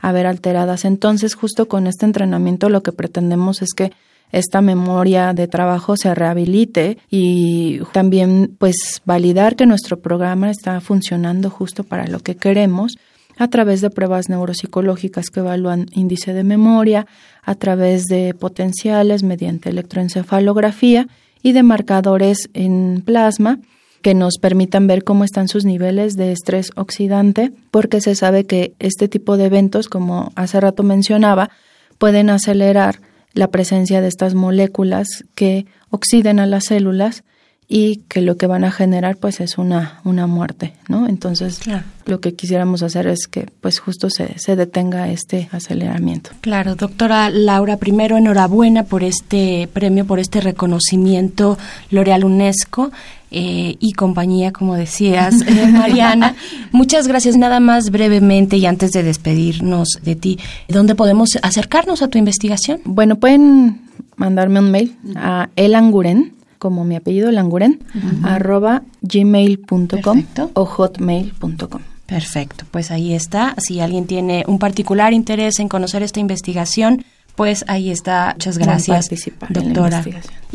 a 0.00 0.10
ver 0.10 0.26
alteradas. 0.26 0.84
Entonces, 0.84 1.36
justo 1.36 1.68
con 1.68 1.86
este 1.86 2.06
entrenamiento 2.06 2.70
lo 2.70 2.82
que 2.82 2.90
pretendemos 2.90 3.62
es 3.62 3.72
que 3.72 3.92
esta 4.32 4.60
memoria 4.60 5.32
de 5.32 5.48
trabajo 5.48 5.96
se 5.96 6.14
rehabilite 6.14 6.98
y 7.10 7.80
también 7.92 8.54
pues 8.58 9.00
validar 9.04 9.56
que 9.56 9.66
nuestro 9.66 10.00
programa 10.00 10.50
está 10.50 10.80
funcionando 10.80 11.50
justo 11.50 11.84
para 11.84 12.06
lo 12.06 12.20
que 12.20 12.36
queremos 12.36 12.96
a 13.38 13.48
través 13.48 13.80
de 13.80 13.90
pruebas 13.90 14.28
neuropsicológicas 14.28 15.30
que 15.30 15.40
evalúan 15.40 15.86
índice 15.92 16.32
de 16.32 16.44
memoria, 16.44 17.06
a 17.42 17.54
través 17.54 18.04
de 18.04 18.34
potenciales 18.34 19.22
mediante 19.22 19.68
electroencefalografía 19.68 21.06
y 21.42 21.52
de 21.52 21.62
marcadores 21.62 22.48
en 22.54 23.02
plasma 23.04 23.58
que 24.02 24.14
nos 24.14 24.38
permitan 24.38 24.86
ver 24.86 25.04
cómo 25.04 25.24
están 25.24 25.48
sus 25.48 25.64
niveles 25.64 26.14
de 26.14 26.32
estrés 26.32 26.70
oxidante, 26.76 27.52
porque 27.70 28.00
se 28.00 28.14
sabe 28.14 28.44
que 28.44 28.74
este 28.78 29.08
tipo 29.08 29.36
de 29.36 29.46
eventos, 29.46 29.88
como 29.88 30.32
hace 30.36 30.60
rato 30.60 30.82
mencionaba, 30.82 31.50
pueden 31.98 32.30
acelerar 32.30 33.00
la 33.36 33.48
presencia 33.48 34.00
de 34.00 34.08
estas 34.08 34.34
moléculas 34.34 35.06
que 35.34 35.66
oxiden 35.90 36.40
a 36.40 36.46
las 36.46 36.64
células 36.64 37.22
y 37.68 37.96
que 38.08 38.20
lo 38.20 38.36
que 38.36 38.46
van 38.46 38.64
a 38.64 38.70
generar 38.70 39.16
pues 39.16 39.40
es 39.40 39.58
una, 39.58 40.00
una 40.04 40.26
muerte, 40.28 40.74
¿no? 40.88 41.08
Entonces 41.08 41.60
lo 42.04 42.20
que 42.20 42.34
quisiéramos 42.34 42.84
hacer 42.84 43.08
es 43.08 43.26
que 43.26 43.48
pues 43.60 43.80
justo 43.80 44.08
se, 44.08 44.38
se 44.38 44.54
detenga 44.54 45.08
este 45.10 45.48
aceleramiento. 45.50 46.30
Claro, 46.42 46.76
doctora 46.76 47.28
Laura, 47.30 47.76
primero 47.76 48.16
enhorabuena 48.16 48.84
por 48.84 49.02
este 49.02 49.68
premio, 49.72 50.06
por 50.06 50.20
este 50.20 50.40
reconocimiento 50.40 51.58
L'Oreal 51.90 52.24
UNESCO. 52.24 52.92
Eh, 53.32 53.76
y 53.80 53.92
compañía, 53.92 54.52
como 54.52 54.76
decías, 54.76 55.34
eh, 55.46 55.66
Mariana. 55.66 56.36
Muchas 56.70 57.08
gracias. 57.08 57.36
Nada 57.36 57.58
más 57.58 57.90
brevemente 57.90 58.56
y 58.56 58.66
antes 58.66 58.92
de 58.92 59.02
despedirnos 59.02 59.98
de 60.00 60.14
ti, 60.14 60.38
¿dónde 60.68 60.94
podemos 60.94 61.30
acercarnos 61.42 62.02
a 62.02 62.08
tu 62.08 62.18
investigación? 62.18 62.80
Bueno, 62.84 63.16
pueden 63.16 63.80
mandarme 64.14 64.60
un 64.60 64.70
mail 64.70 64.96
a 65.16 65.50
elanguren 65.56 66.36
como 66.58 66.84
mi 66.84 66.96
apellido 66.96 67.30
Languren, 67.30 67.80
arroba 68.22 68.82
gmail.com 69.02 70.24
o 70.54 70.64
hotmail.com. 70.64 71.80
Perfecto, 72.06 72.64
pues 72.70 72.90
ahí 72.90 73.14
está. 73.14 73.54
Si 73.58 73.80
alguien 73.80 74.06
tiene 74.06 74.44
un 74.46 74.58
particular 74.58 75.12
interés 75.12 75.58
en 75.58 75.68
conocer 75.68 76.02
esta 76.02 76.20
investigación, 76.20 77.04
pues 77.36 77.64
ahí 77.68 77.90
está. 77.90 78.32
Muchas 78.34 78.58
gracias, 78.58 79.10
doctora. 79.50 80.04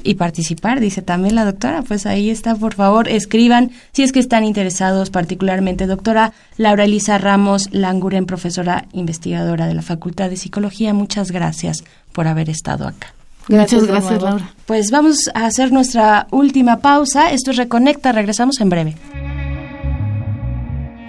Y 0.03 0.15
participar, 0.15 0.79
dice 0.79 1.01
también 1.01 1.35
la 1.35 1.45
doctora. 1.45 1.83
Pues 1.83 2.05
ahí 2.05 2.29
está, 2.29 2.55
por 2.55 2.73
favor, 2.73 3.07
escriban 3.07 3.71
si 3.91 4.03
es 4.03 4.11
que 4.11 4.19
están 4.19 4.43
interesados 4.43 5.11
particularmente. 5.11 5.85
Doctora 5.85 6.33
Laura 6.57 6.85
Elisa 6.85 7.17
Ramos 7.17 7.69
Languren, 7.71 8.25
profesora 8.25 8.85
investigadora 8.93 9.67
de 9.67 9.75
la 9.75 9.83
Facultad 9.83 10.29
de 10.29 10.37
Psicología, 10.37 10.93
muchas 10.93 11.31
gracias 11.31 11.83
por 12.13 12.27
haber 12.27 12.49
estado 12.49 12.87
acá. 12.87 13.13
Gracias, 13.47 13.85
gracias, 13.85 14.21
Laura. 14.21 14.53
Pues 14.65 14.91
vamos 14.91 15.29
a 15.33 15.45
hacer 15.45 15.71
nuestra 15.71 16.27
última 16.31 16.77
pausa. 16.77 17.31
Esto 17.31 17.51
es 17.51 17.57
Reconecta. 17.57 18.11
Regresamos 18.11 18.61
en 18.61 18.69
breve. 18.69 18.95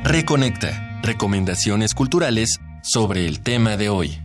Reconecta. 0.05 1.01
Recomendaciones 1.03 1.95
culturales 1.95 2.61
sobre 2.83 3.27
el 3.27 3.40
tema 3.40 3.77
de 3.77 3.88
hoy. 3.88 4.18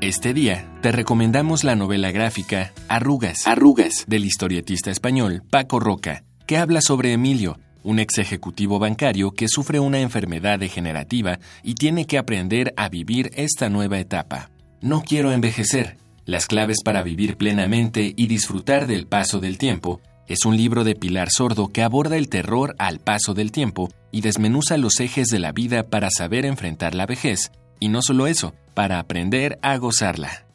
Este 0.00 0.34
día 0.34 0.64
te 0.82 0.92
recomendamos 0.92 1.64
la 1.64 1.76
novela 1.76 2.10
gráfica 2.10 2.72
Arrugas, 2.88 3.46
Arrugas 3.46 4.04
del 4.06 4.26
historietista 4.26 4.90
español 4.90 5.42
Paco 5.50 5.80
Roca, 5.80 6.24
que 6.46 6.58
habla 6.58 6.82
sobre 6.82 7.12
Emilio, 7.12 7.58
un 7.84 8.00
ex 8.00 8.18
ejecutivo 8.18 8.80
bancario 8.80 9.30
que 9.30 9.46
sufre 9.46 9.78
una 9.78 10.00
enfermedad 10.00 10.58
degenerativa 10.58 11.38
y 11.62 11.74
tiene 11.74 12.06
que 12.06 12.18
aprender 12.18 12.74
a 12.76 12.88
vivir 12.88 13.30
esta 13.36 13.68
nueva 13.68 14.00
etapa. 14.00 14.50
No 14.80 15.02
quiero 15.02 15.30
envejecer. 15.30 15.96
Las 16.24 16.46
claves 16.46 16.78
para 16.82 17.02
vivir 17.02 17.36
plenamente 17.36 18.12
y 18.16 18.26
disfrutar 18.26 18.86
del 18.86 19.06
paso 19.06 19.38
del 19.38 19.58
tiempo 19.58 20.00
es 20.26 20.46
un 20.46 20.56
libro 20.56 20.84
de 20.84 20.94
Pilar 20.94 21.28
Sordo 21.30 21.68
que 21.68 21.82
aborda 21.82 22.16
el 22.16 22.30
terror 22.30 22.74
al 22.78 22.98
paso 22.98 23.34
del 23.34 23.52
tiempo 23.52 23.90
y 24.10 24.22
desmenuza 24.22 24.78
los 24.78 24.98
ejes 25.00 25.28
de 25.28 25.38
la 25.38 25.52
vida 25.52 25.82
para 25.82 26.08
saber 26.10 26.46
enfrentar 26.46 26.94
la 26.94 27.04
vejez, 27.04 27.52
y 27.78 27.88
no 27.88 28.00
solo 28.00 28.26
eso, 28.26 28.54
para 28.72 28.98
aprender 28.98 29.58
a 29.60 29.76
gozarla. 29.76 30.46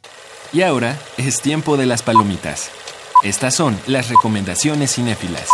Y 0.52 0.62
ahora 0.62 0.98
es 1.16 1.40
tiempo 1.40 1.76
de 1.76 1.86
las 1.86 2.02
palomitas. 2.02 2.70
Estas 3.22 3.54
son 3.54 3.78
las 3.86 4.08
recomendaciones 4.08 4.94
cinéfilas. 4.94 5.48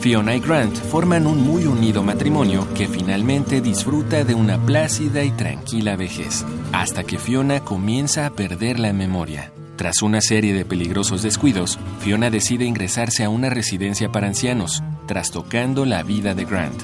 Fiona 0.00 0.36
y 0.36 0.40
Grant 0.40 0.76
forman 0.76 1.26
un 1.26 1.44
muy 1.44 1.66
unido 1.66 2.04
matrimonio 2.04 2.68
que 2.74 2.86
finalmente 2.86 3.60
disfruta 3.60 4.22
de 4.22 4.34
una 4.34 4.56
plácida 4.58 5.24
y 5.24 5.32
tranquila 5.32 5.96
vejez, 5.96 6.44
hasta 6.72 7.02
que 7.02 7.18
Fiona 7.18 7.64
comienza 7.64 8.24
a 8.24 8.30
perder 8.30 8.78
la 8.78 8.92
memoria. 8.92 9.52
Tras 9.74 10.02
una 10.02 10.20
serie 10.20 10.54
de 10.54 10.64
peligrosos 10.64 11.22
descuidos, 11.22 11.80
Fiona 11.98 12.30
decide 12.30 12.64
ingresarse 12.64 13.24
a 13.24 13.28
una 13.28 13.50
residencia 13.50 14.10
para 14.12 14.28
ancianos, 14.28 14.84
trastocando 15.06 15.84
la 15.84 16.04
vida 16.04 16.34
de 16.34 16.44
Grant. 16.44 16.80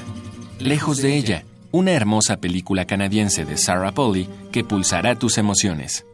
Lejos 0.59 0.99
de 0.99 1.17
ella, 1.17 1.45
una 1.71 1.93
hermosa 1.93 2.39
película 2.39 2.85
canadiense 2.85 3.45
de 3.45 3.57
Sarah 3.57 3.93
Polly 3.93 4.29
que 4.51 4.65
pulsará 4.65 5.17
tus 5.17 5.39
emociones. 5.39 6.05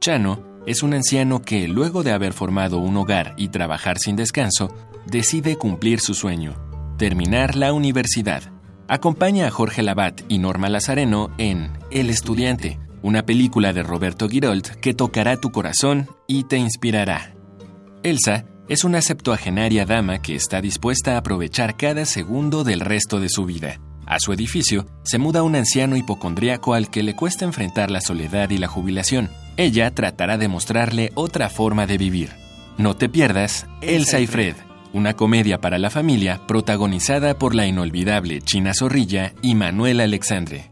Chano 0.00 0.42
es 0.68 0.82
un 0.82 0.92
anciano 0.92 1.40
que, 1.40 1.66
luego 1.66 2.02
de 2.02 2.12
haber 2.12 2.34
formado 2.34 2.76
un 2.76 2.94
hogar 2.98 3.32
y 3.38 3.48
trabajar 3.48 3.98
sin 3.98 4.16
descanso, 4.16 4.68
decide 5.06 5.56
cumplir 5.56 5.98
su 5.98 6.12
sueño, 6.12 6.56
terminar 6.98 7.56
la 7.56 7.72
universidad. 7.72 8.42
Acompaña 8.86 9.46
a 9.46 9.50
Jorge 9.50 9.82
Labat 9.82 10.20
y 10.28 10.36
Norma 10.36 10.68
Lazareno 10.68 11.30
en 11.38 11.72
El 11.90 12.10
Estudiante, 12.10 12.78
una 13.00 13.24
película 13.24 13.72
de 13.72 13.82
Roberto 13.82 14.28
Girold 14.28 14.76
que 14.80 14.92
tocará 14.92 15.38
tu 15.38 15.52
corazón 15.52 16.06
y 16.26 16.44
te 16.44 16.58
inspirará. 16.58 17.34
Elsa 18.02 18.44
es 18.68 18.84
una 18.84 19.00
septuagenaria 19.00 19.86
dama 19.86 20.20
que 20.20 20.34
está 20.34 20.60
dispuesta 20.60 21.14
a 21.14 21.18
aprovechar 21.20 21.78
cada 21.78 22.04
segundo 22.04 22.62
del 22.62 22.80
resto 22.80 23.20
de 23.20 23.30
su 23.30 23.46
vida. 23.46 23.80
A 24.04 24.18
su 24.20 24.34
edificio 24.34 24.84
se 25.02 25.16
muda 25.16 25.42
un 25.42 25.56
anciano 25.56 25.96
hipocondriaco 25.96 26.74
al 26.74 26.90
que 26.90 27.02
le 27.02 27.16
cuesta 27.16 27.46
enfrentar 27.46 27.90
la 27.90 28.02
soledad 28.02 28.50
y 28.50 28.58
la 28.58 28.66
jubilación. 28.68 29.30
Ella 29.58 29.92
tratará 29.92 30.38
de 30.38 30.46
mostrarle 30.46 31.10
otra 31.16 31.50
forma 31.50 31.88
de 31.88 31.98
vivir. 31.98 32.30
No 32.78 32.94
te 32.94 33.08
pierdas 33.08 33.66
Elsa 33.82 34.20
y 34.20 34.28
Fred, 34.28 34.54
una 34.92 35.14
comedia 35.14 35.60
para 35.60 35.78
la 35.78 35.90
familia 35.90 36.40
protagonizada 36.46 37.36
por 37.36 37.56
la 37.56 37.66
inolvidable 37.66 38.40
China 38.40 38.72
Zorrilla 38.72 39.34
y 39.42 39.56
Manuel 39.56 39.98
Alexandre. 39.98 40.70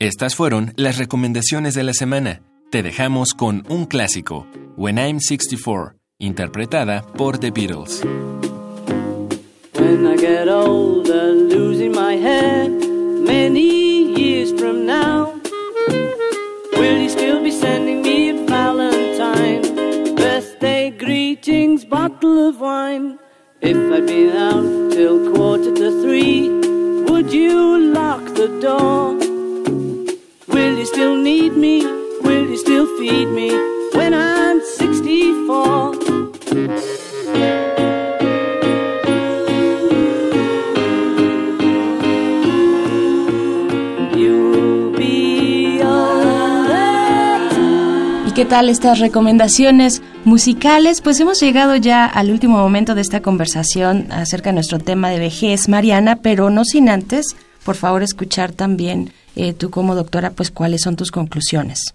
Estas 0.00 0.34
fueron 0.34 0.72
las 0.74 0.98
recomendaciones 0.98 1.74
de 1.74 1.84
la 1.84 1.92
semana. 1.92 2.42
Te 2.72 2.82
dejamos 2.82 3.32
con 3.32 3.62
un 3.68 3.86
clásico, 3.86 4.48
When 4.76 4.98
I'm 4.98 5.20
64, 5.20 5.94
interpretada 6.18 7.02
por 7.16 7.38
The 7.38 7.52
Beatles. 7.52 8.02
When 9.78 10.04
I 10.04 10.16
get 10.16 10.48
older, 10.48 11.32
losing 11.32 11.92
my 11.92 12.16
head 12.16 12.70
many 13.24 14.14
years 14.16 14.52
from 14.58 14.84
now, 14.84 15.21
will 16.82 16.98
you 16.98 17.08
still 17.08 17.40
be 17.40 17.52
sending 17.52 18.02
me 18.02 18.30
a 18.30 18.34
Valentine? 18.46 19.62
Birthday 20.16 20.90
greetings, 20.90 21.84
bottle 21.84 22.48
of 22.48 22.60
wine. 22.60 23.20
If 23.60 23.76
I'd 23.96 24.06
been 24.06 24.30
out 24.48 24.92
till 24.92 25.32
quarter 25.32 25.72
to 25.80 25.88
three, 26.02 26.48
would 27.08 27.32
you 27.32 27.78
lock 27.98 28.24
the 28.40 28.48
door? 28.66 29.14
Will 30.54 30.74
you 30.80 30.86
still 30.94 31.16
need 31.30 31.52
me? 31.56 31.76
Will 32.26 32.46
you 32.52 32.58
still 32.66 32.86
feed 32.98 33.28
me 33.28 33.50
when 33.96 34.12
I'm 34.12 34.60
64? 34.60 35.91
Qué 48.42 48.48
tal 48.48 48.68
estas 48.68 48.98
recomendaciones 48.98 50.02
musicales? 50.24 51.00
Pues 51.00 51.20
hemos 51.20 51.38
llegado 51.38 51.76
ya 51.76 52.06
al 52.06 52.32
último 52.32 52.58
momento 52.58 52.96
de 52.96 53.00
esta 53.00 53.22
conversación 53.22 54.10
acerca 54.10 54.50
de 54.50 54.54
nuestro 54.54 54.80
tema 54.80 55.10
de 55.10 55.20
vejez, 55.20 55.68
Mariana, 55.68 56.16
pero 56.16 56.50
no 56.50 56.64
sin 56.64 56.88
antes, 56.88 57.36
por 57.64 57.76
favor, 57.76 58.02
escuchar 58.02 58.50
también 58.50 59.12
eh, 59.36 59.52
tú 59.52 59.70
como 59.70 59.94
doctora, 59.94 60.30
pues 60.32 60.50
cuáles 60.50 60.82
son 60.82 60.96
tus 60.96 61.12
conclusiones. 61.12 61.94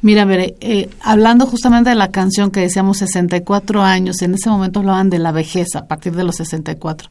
Mira, 0.00 0.24
eh, 0.30 0.90
hablando 1.00 1.44
justamente 1.44 1.90
de 1.90 1.96
la 1.96 2.12
canción 2.12 2.52
que 2.52 2.60
decíamos 2.60 2.98
64 2.98 3.82
años, 3.82 4.22
en 4.22 4.34
ese 4.34 4.50
momento 4.50 4.78
hablaban 4.78 5.10
de 5.10 5.18
la 5.18 5.32
vejez 5.32 5.74
a 5.74 5.88
partir 5.88 6.14
de 6.14 6.22
los 6.22 6.36
64. 6.36 7.08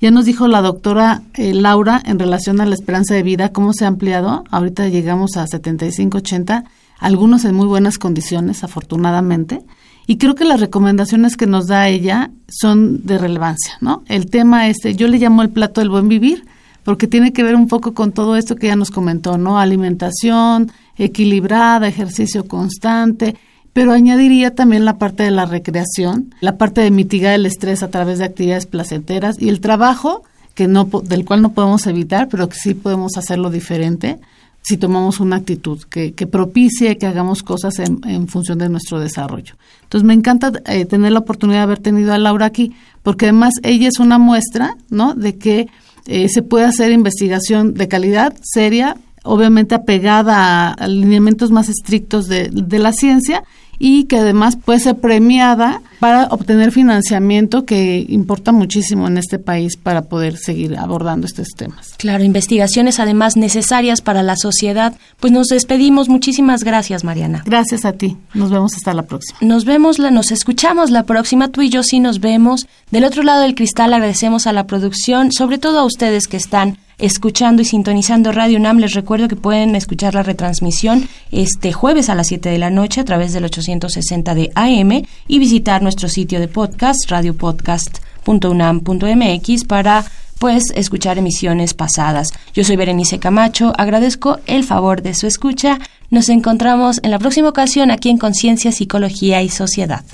Ya 0.00 0.12
nos 0.12 0.24
dijo 0.24 0.46
la 0.46 0.62
doctora 0.62 1.22
eh, 1.34 1.52
Laura 1.52 2.00
en 2.06 2.20
relación 2.20 2.60
a 2.60 2.66
la 2.66 2.76
esperanza 2.76 3.12
de 3.12 3.24
vida, 3.24 3.48
cómo 3.48 3.72
se 3.72 3.86
ha 3.86 3.88
ampliado. 3.88 4.44
Ahorita 4.52 4.86
llegamos 4.86 5.36
a 5.36 5.48
75, 5.48 6.18
80 6.18 6.64
algunos 6.98 7.44
en 7.44 7.54
muy 7.54 7.66
buenas 7.66 7.98
condiciones, 7.98 8.64
afortunadamente. 8.64 9.62
Y 10.06 10.18
creo 10.18 10.34
que 10.34 10.44
las 10.44 10.60
recomendaciones 10.60 11.36
que 11.36 11.46
nos 11.46 11.66
da 11.66 11.88
ella 11.88 12.30
son 12.48 13.06
de 13.06 13.18
relevancia, 13.18 13.74
¿no? 13.80 14.02
El 14.06 14.26
tema 14.26 14.68
este, 14.68 14.94
yo 14.94 15.08
le 15.08 15.18
llamo 15.18 15.42
el 15.42 15.50
plato 15.50 15.80
del 15.80 15.90
buen 15.90 16.08
vivir, 16.08 16.44
porque 16.84 17.06
tiene 17.06 17.32
que 17.32 17.42
ver 17.42 17.56
un 17.56 17.68
poco 17.68 17.94
con 17.94 18.12
todo 18.12 18.36
esto 18.36 18.56
que 18.56 18.66
ya 18.66 18.76
nos 18.76 18.90
comentó, 18.90 19.38
¿no? 19.38 19.58
Alimentación 19.58 20.70
equilibrada, 20.96 21.88
ejercicio 21.88 22.46
constante, 22.46 23.36
pero 23.72 23.92
añadiría 23.92 24.54
también 24.54 24.84
la 24.84 24.98
parte 24.98 25.24
de 25.24 25.30
la 25.30 25.46
recreación, 25.46 26.34
la 26.40 26.58
parte 26.58 26.82
de 26.82 26.90
mitigar 26.90 27.34
el 27.34 27.46
estrés 27.46 27.82
a 27.82 27.88
través 27.88 28.18
de 28.18 28.24
actividades 28.24 28.66
placenteras 28.66 29.40
y 29.40 29.48
el 29.48 29.60
trabajo 29.60 30.22
que 30.54 30.68
no 30.68 30.84
del 30.84 31.24
cual 31.24 31.42
no 31.42 31.52
podemos 31.52 31.86
evitar, 31.86 32.28
pero 32.28 32.48
que 32.48 32.56
sí 32.56 32.74
podemos 32.74 33.16
hacerlo 33.16 33.50
diferente 33.50 34.20
si 34.64 34.78
tomamos 34.78 35.20
una 35.20 35.36
actitud 35.36 35.82
que, 35.90 36.14
que 36.14 36.26
propicie 36.26 36.96
que 36.96 37.06
hagamos 37.06 37.42
cosas 37.42 37.78
en, 37.78 38.00
en, 38.08 38.28
función 38.28 38.58
de 38.58 38.70
nuestro 38.70 38.98
desarrollo. 38.98 39.56
Entonces 39.82 40.06
me 40.06 40.14
encanta 40.14 40.52
eh, 40.66 40.86
tener 40.86 41.12
la 41.12 41.18
oportunidad 41.18 41.58
de 41.58 41.64
haber 41.64 41.78
tenido 41.80 42.14
a 42.14 42.18
Laura 42.18 42.46
aquí, 42.46 42.72
porque 43.02 43.26
además 43.26 43.54
ella 43.62 43.88
es 43.88 43.98
una 43.98 44.18
muestra, 44.18 44.76
¿no? 44.88 45.14
De 45.14 45.36
que 45.36 45.68
eh, 46.06 46.30
se 46.30 46.40
puede 46.40 46.64
hacer 46.64 46.92
investigación 46.92 47.74
de 47.74 47.88
calidad, 47.88 48.34
seria, 48.42 48.96
obviamente 49.22 49.74
apegada 49.74 50.72
a, 50.72 50.88
lineamientos 50.88 51.50
más 51.50 51.68
estrictos 51.68 52.26
de 52.26 52.78
la 52.78 52.92
ciencia 52.94 53.44
y 53.78 54.04
que 54.04 54.18
además 54.18 54.56
puede 54.56 54.80
ser 54.80 54.96
premiada 54.96 55.82
para 56.00 56.26
obtener 56.26 56.70
financiamiento 56.70 57.64
que 57.64 58.04
importa 58.08 58.52
muchísimo 58.52 59.06
en 59.06 59.16
este 59.16 59.38
país 59.38 59.76
para 59.76 60.02
poder 60.02 60.36
seguir 60.36 60.76
abordando 60.76 61.26
estos 61.26 61.48
temas. 61.56 61.94
Claro, 61.96 62.24
investigaciones 62.24 63.00
además 63.00 63.36
necesarias 63.36 64.00
para 64.02 64.22
la 64.22 64.36
sociedad. 64.36 64.94
Pues 65.20 65.32
nos 65.32 65.48
despedimos. 65.48 66.08
Muchísimas 66.08 66.64
gracias, 66.64 67.04
Mariana. 67.04 67.42
Gracias 67.46 67.84
a 67.84 67.92
ti. 67.92 68.16
Nos 68.34 68.50
vemos 68.50 68.74
hasta 68.74 68.92
la 68.92 69.04
próxima. 69.04 69.38
Nos 69.40 69.64
vemos, 69.64 69.98
nos 69.98 70.30
escuchamos 70.30 70.90
la 70.90 71.04
próxima. 71.04 71.48
Tú 71.48 71.62
y 71.62 71.70
yo 71.70 71.82
sí 71.82 72.00
nos 72.00 72.20
vemos. 72.20 72.66
Del 72.90 73.04
otro 73.04 73.22
lado 73.22 73.42
del 73.42 73.54
cristal 73.54 73.94
agradecemos 73.94 74.46
a 74.46 74.52
la 74.52 74.66
producción, 74.66 75.32
sobre 75.32 75.58
todo 75.58 75.78
a 75.78 75.84
ustedes 75.84 76.28
que 76.28 76.36
están 76.36 76.78
escuchando 76.98 77.62
y 77.62 77.64
sintonizando 77.64 78.32
Radio 78.32 78.58
UNAM. 78.58 78.78
Les 78.78 78.94
recuerdo 78.94 79.28
que 79.28 79.36
pueden 79.36 79.76
escuchar 79.76 80.14
la 80.14 80.22
retransmisión 80.22 81.08
este 81.30 81.72
jueves 81.72 82.08
a 82.08 82.14
las 82.14 82.28
7 82.28 82.48
de 82.48 82.58
la 82.58 82.70
noche 82.70 83.00
a 83.00 83.04
través 83.04 83.32
del 83.32 83.44
860 83.44 84.34
de 84.34 84.50
AM 84.54 85.02
y 85.28 85.38
visitar 85.38 85.82
nuestro 85.82 86.08
sitio 86.08 86.40
de 86.40 86.48
podcast, 86.48 87.10
radiopodcast.unam.mx, 87.10 89.64
para 89.64 90.04
pues 90.38 90.64
escuchar 90.74 91.18
emisiones 91.18 91.74
pasadas. 91.74 92.32
Yo 92.54 92.64
soy 92.64 92.76
Berenice 92.76 93.18
Camacho, 93.18 93.74
agradezco 93.78 94.38
el 94.46 94.64
favor 94.64 95.02
de 95.02 95.14
su 95.14 95.26
escucha. 95.26 95.78
Nos 96.10 96.28
encontramos 96.28 97.00
en 97.02 97.10
la 97.10 97.18
próxima 97.18 97.48
ocasión 97.48 97.90
aquí 97.90 98.10
en 98.10 98.18
Conciencia, 98.18 98.70
Psicología 98.72 99.42
y 99.42 99.48
Sociedad. 99.48 100.04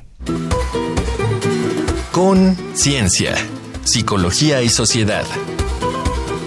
Con 2.13 2.57
Ciencia, 2.75 3.35
Psicología 3.85 4.63
y 4.63 4.69
Sociedad. 4.69 5.25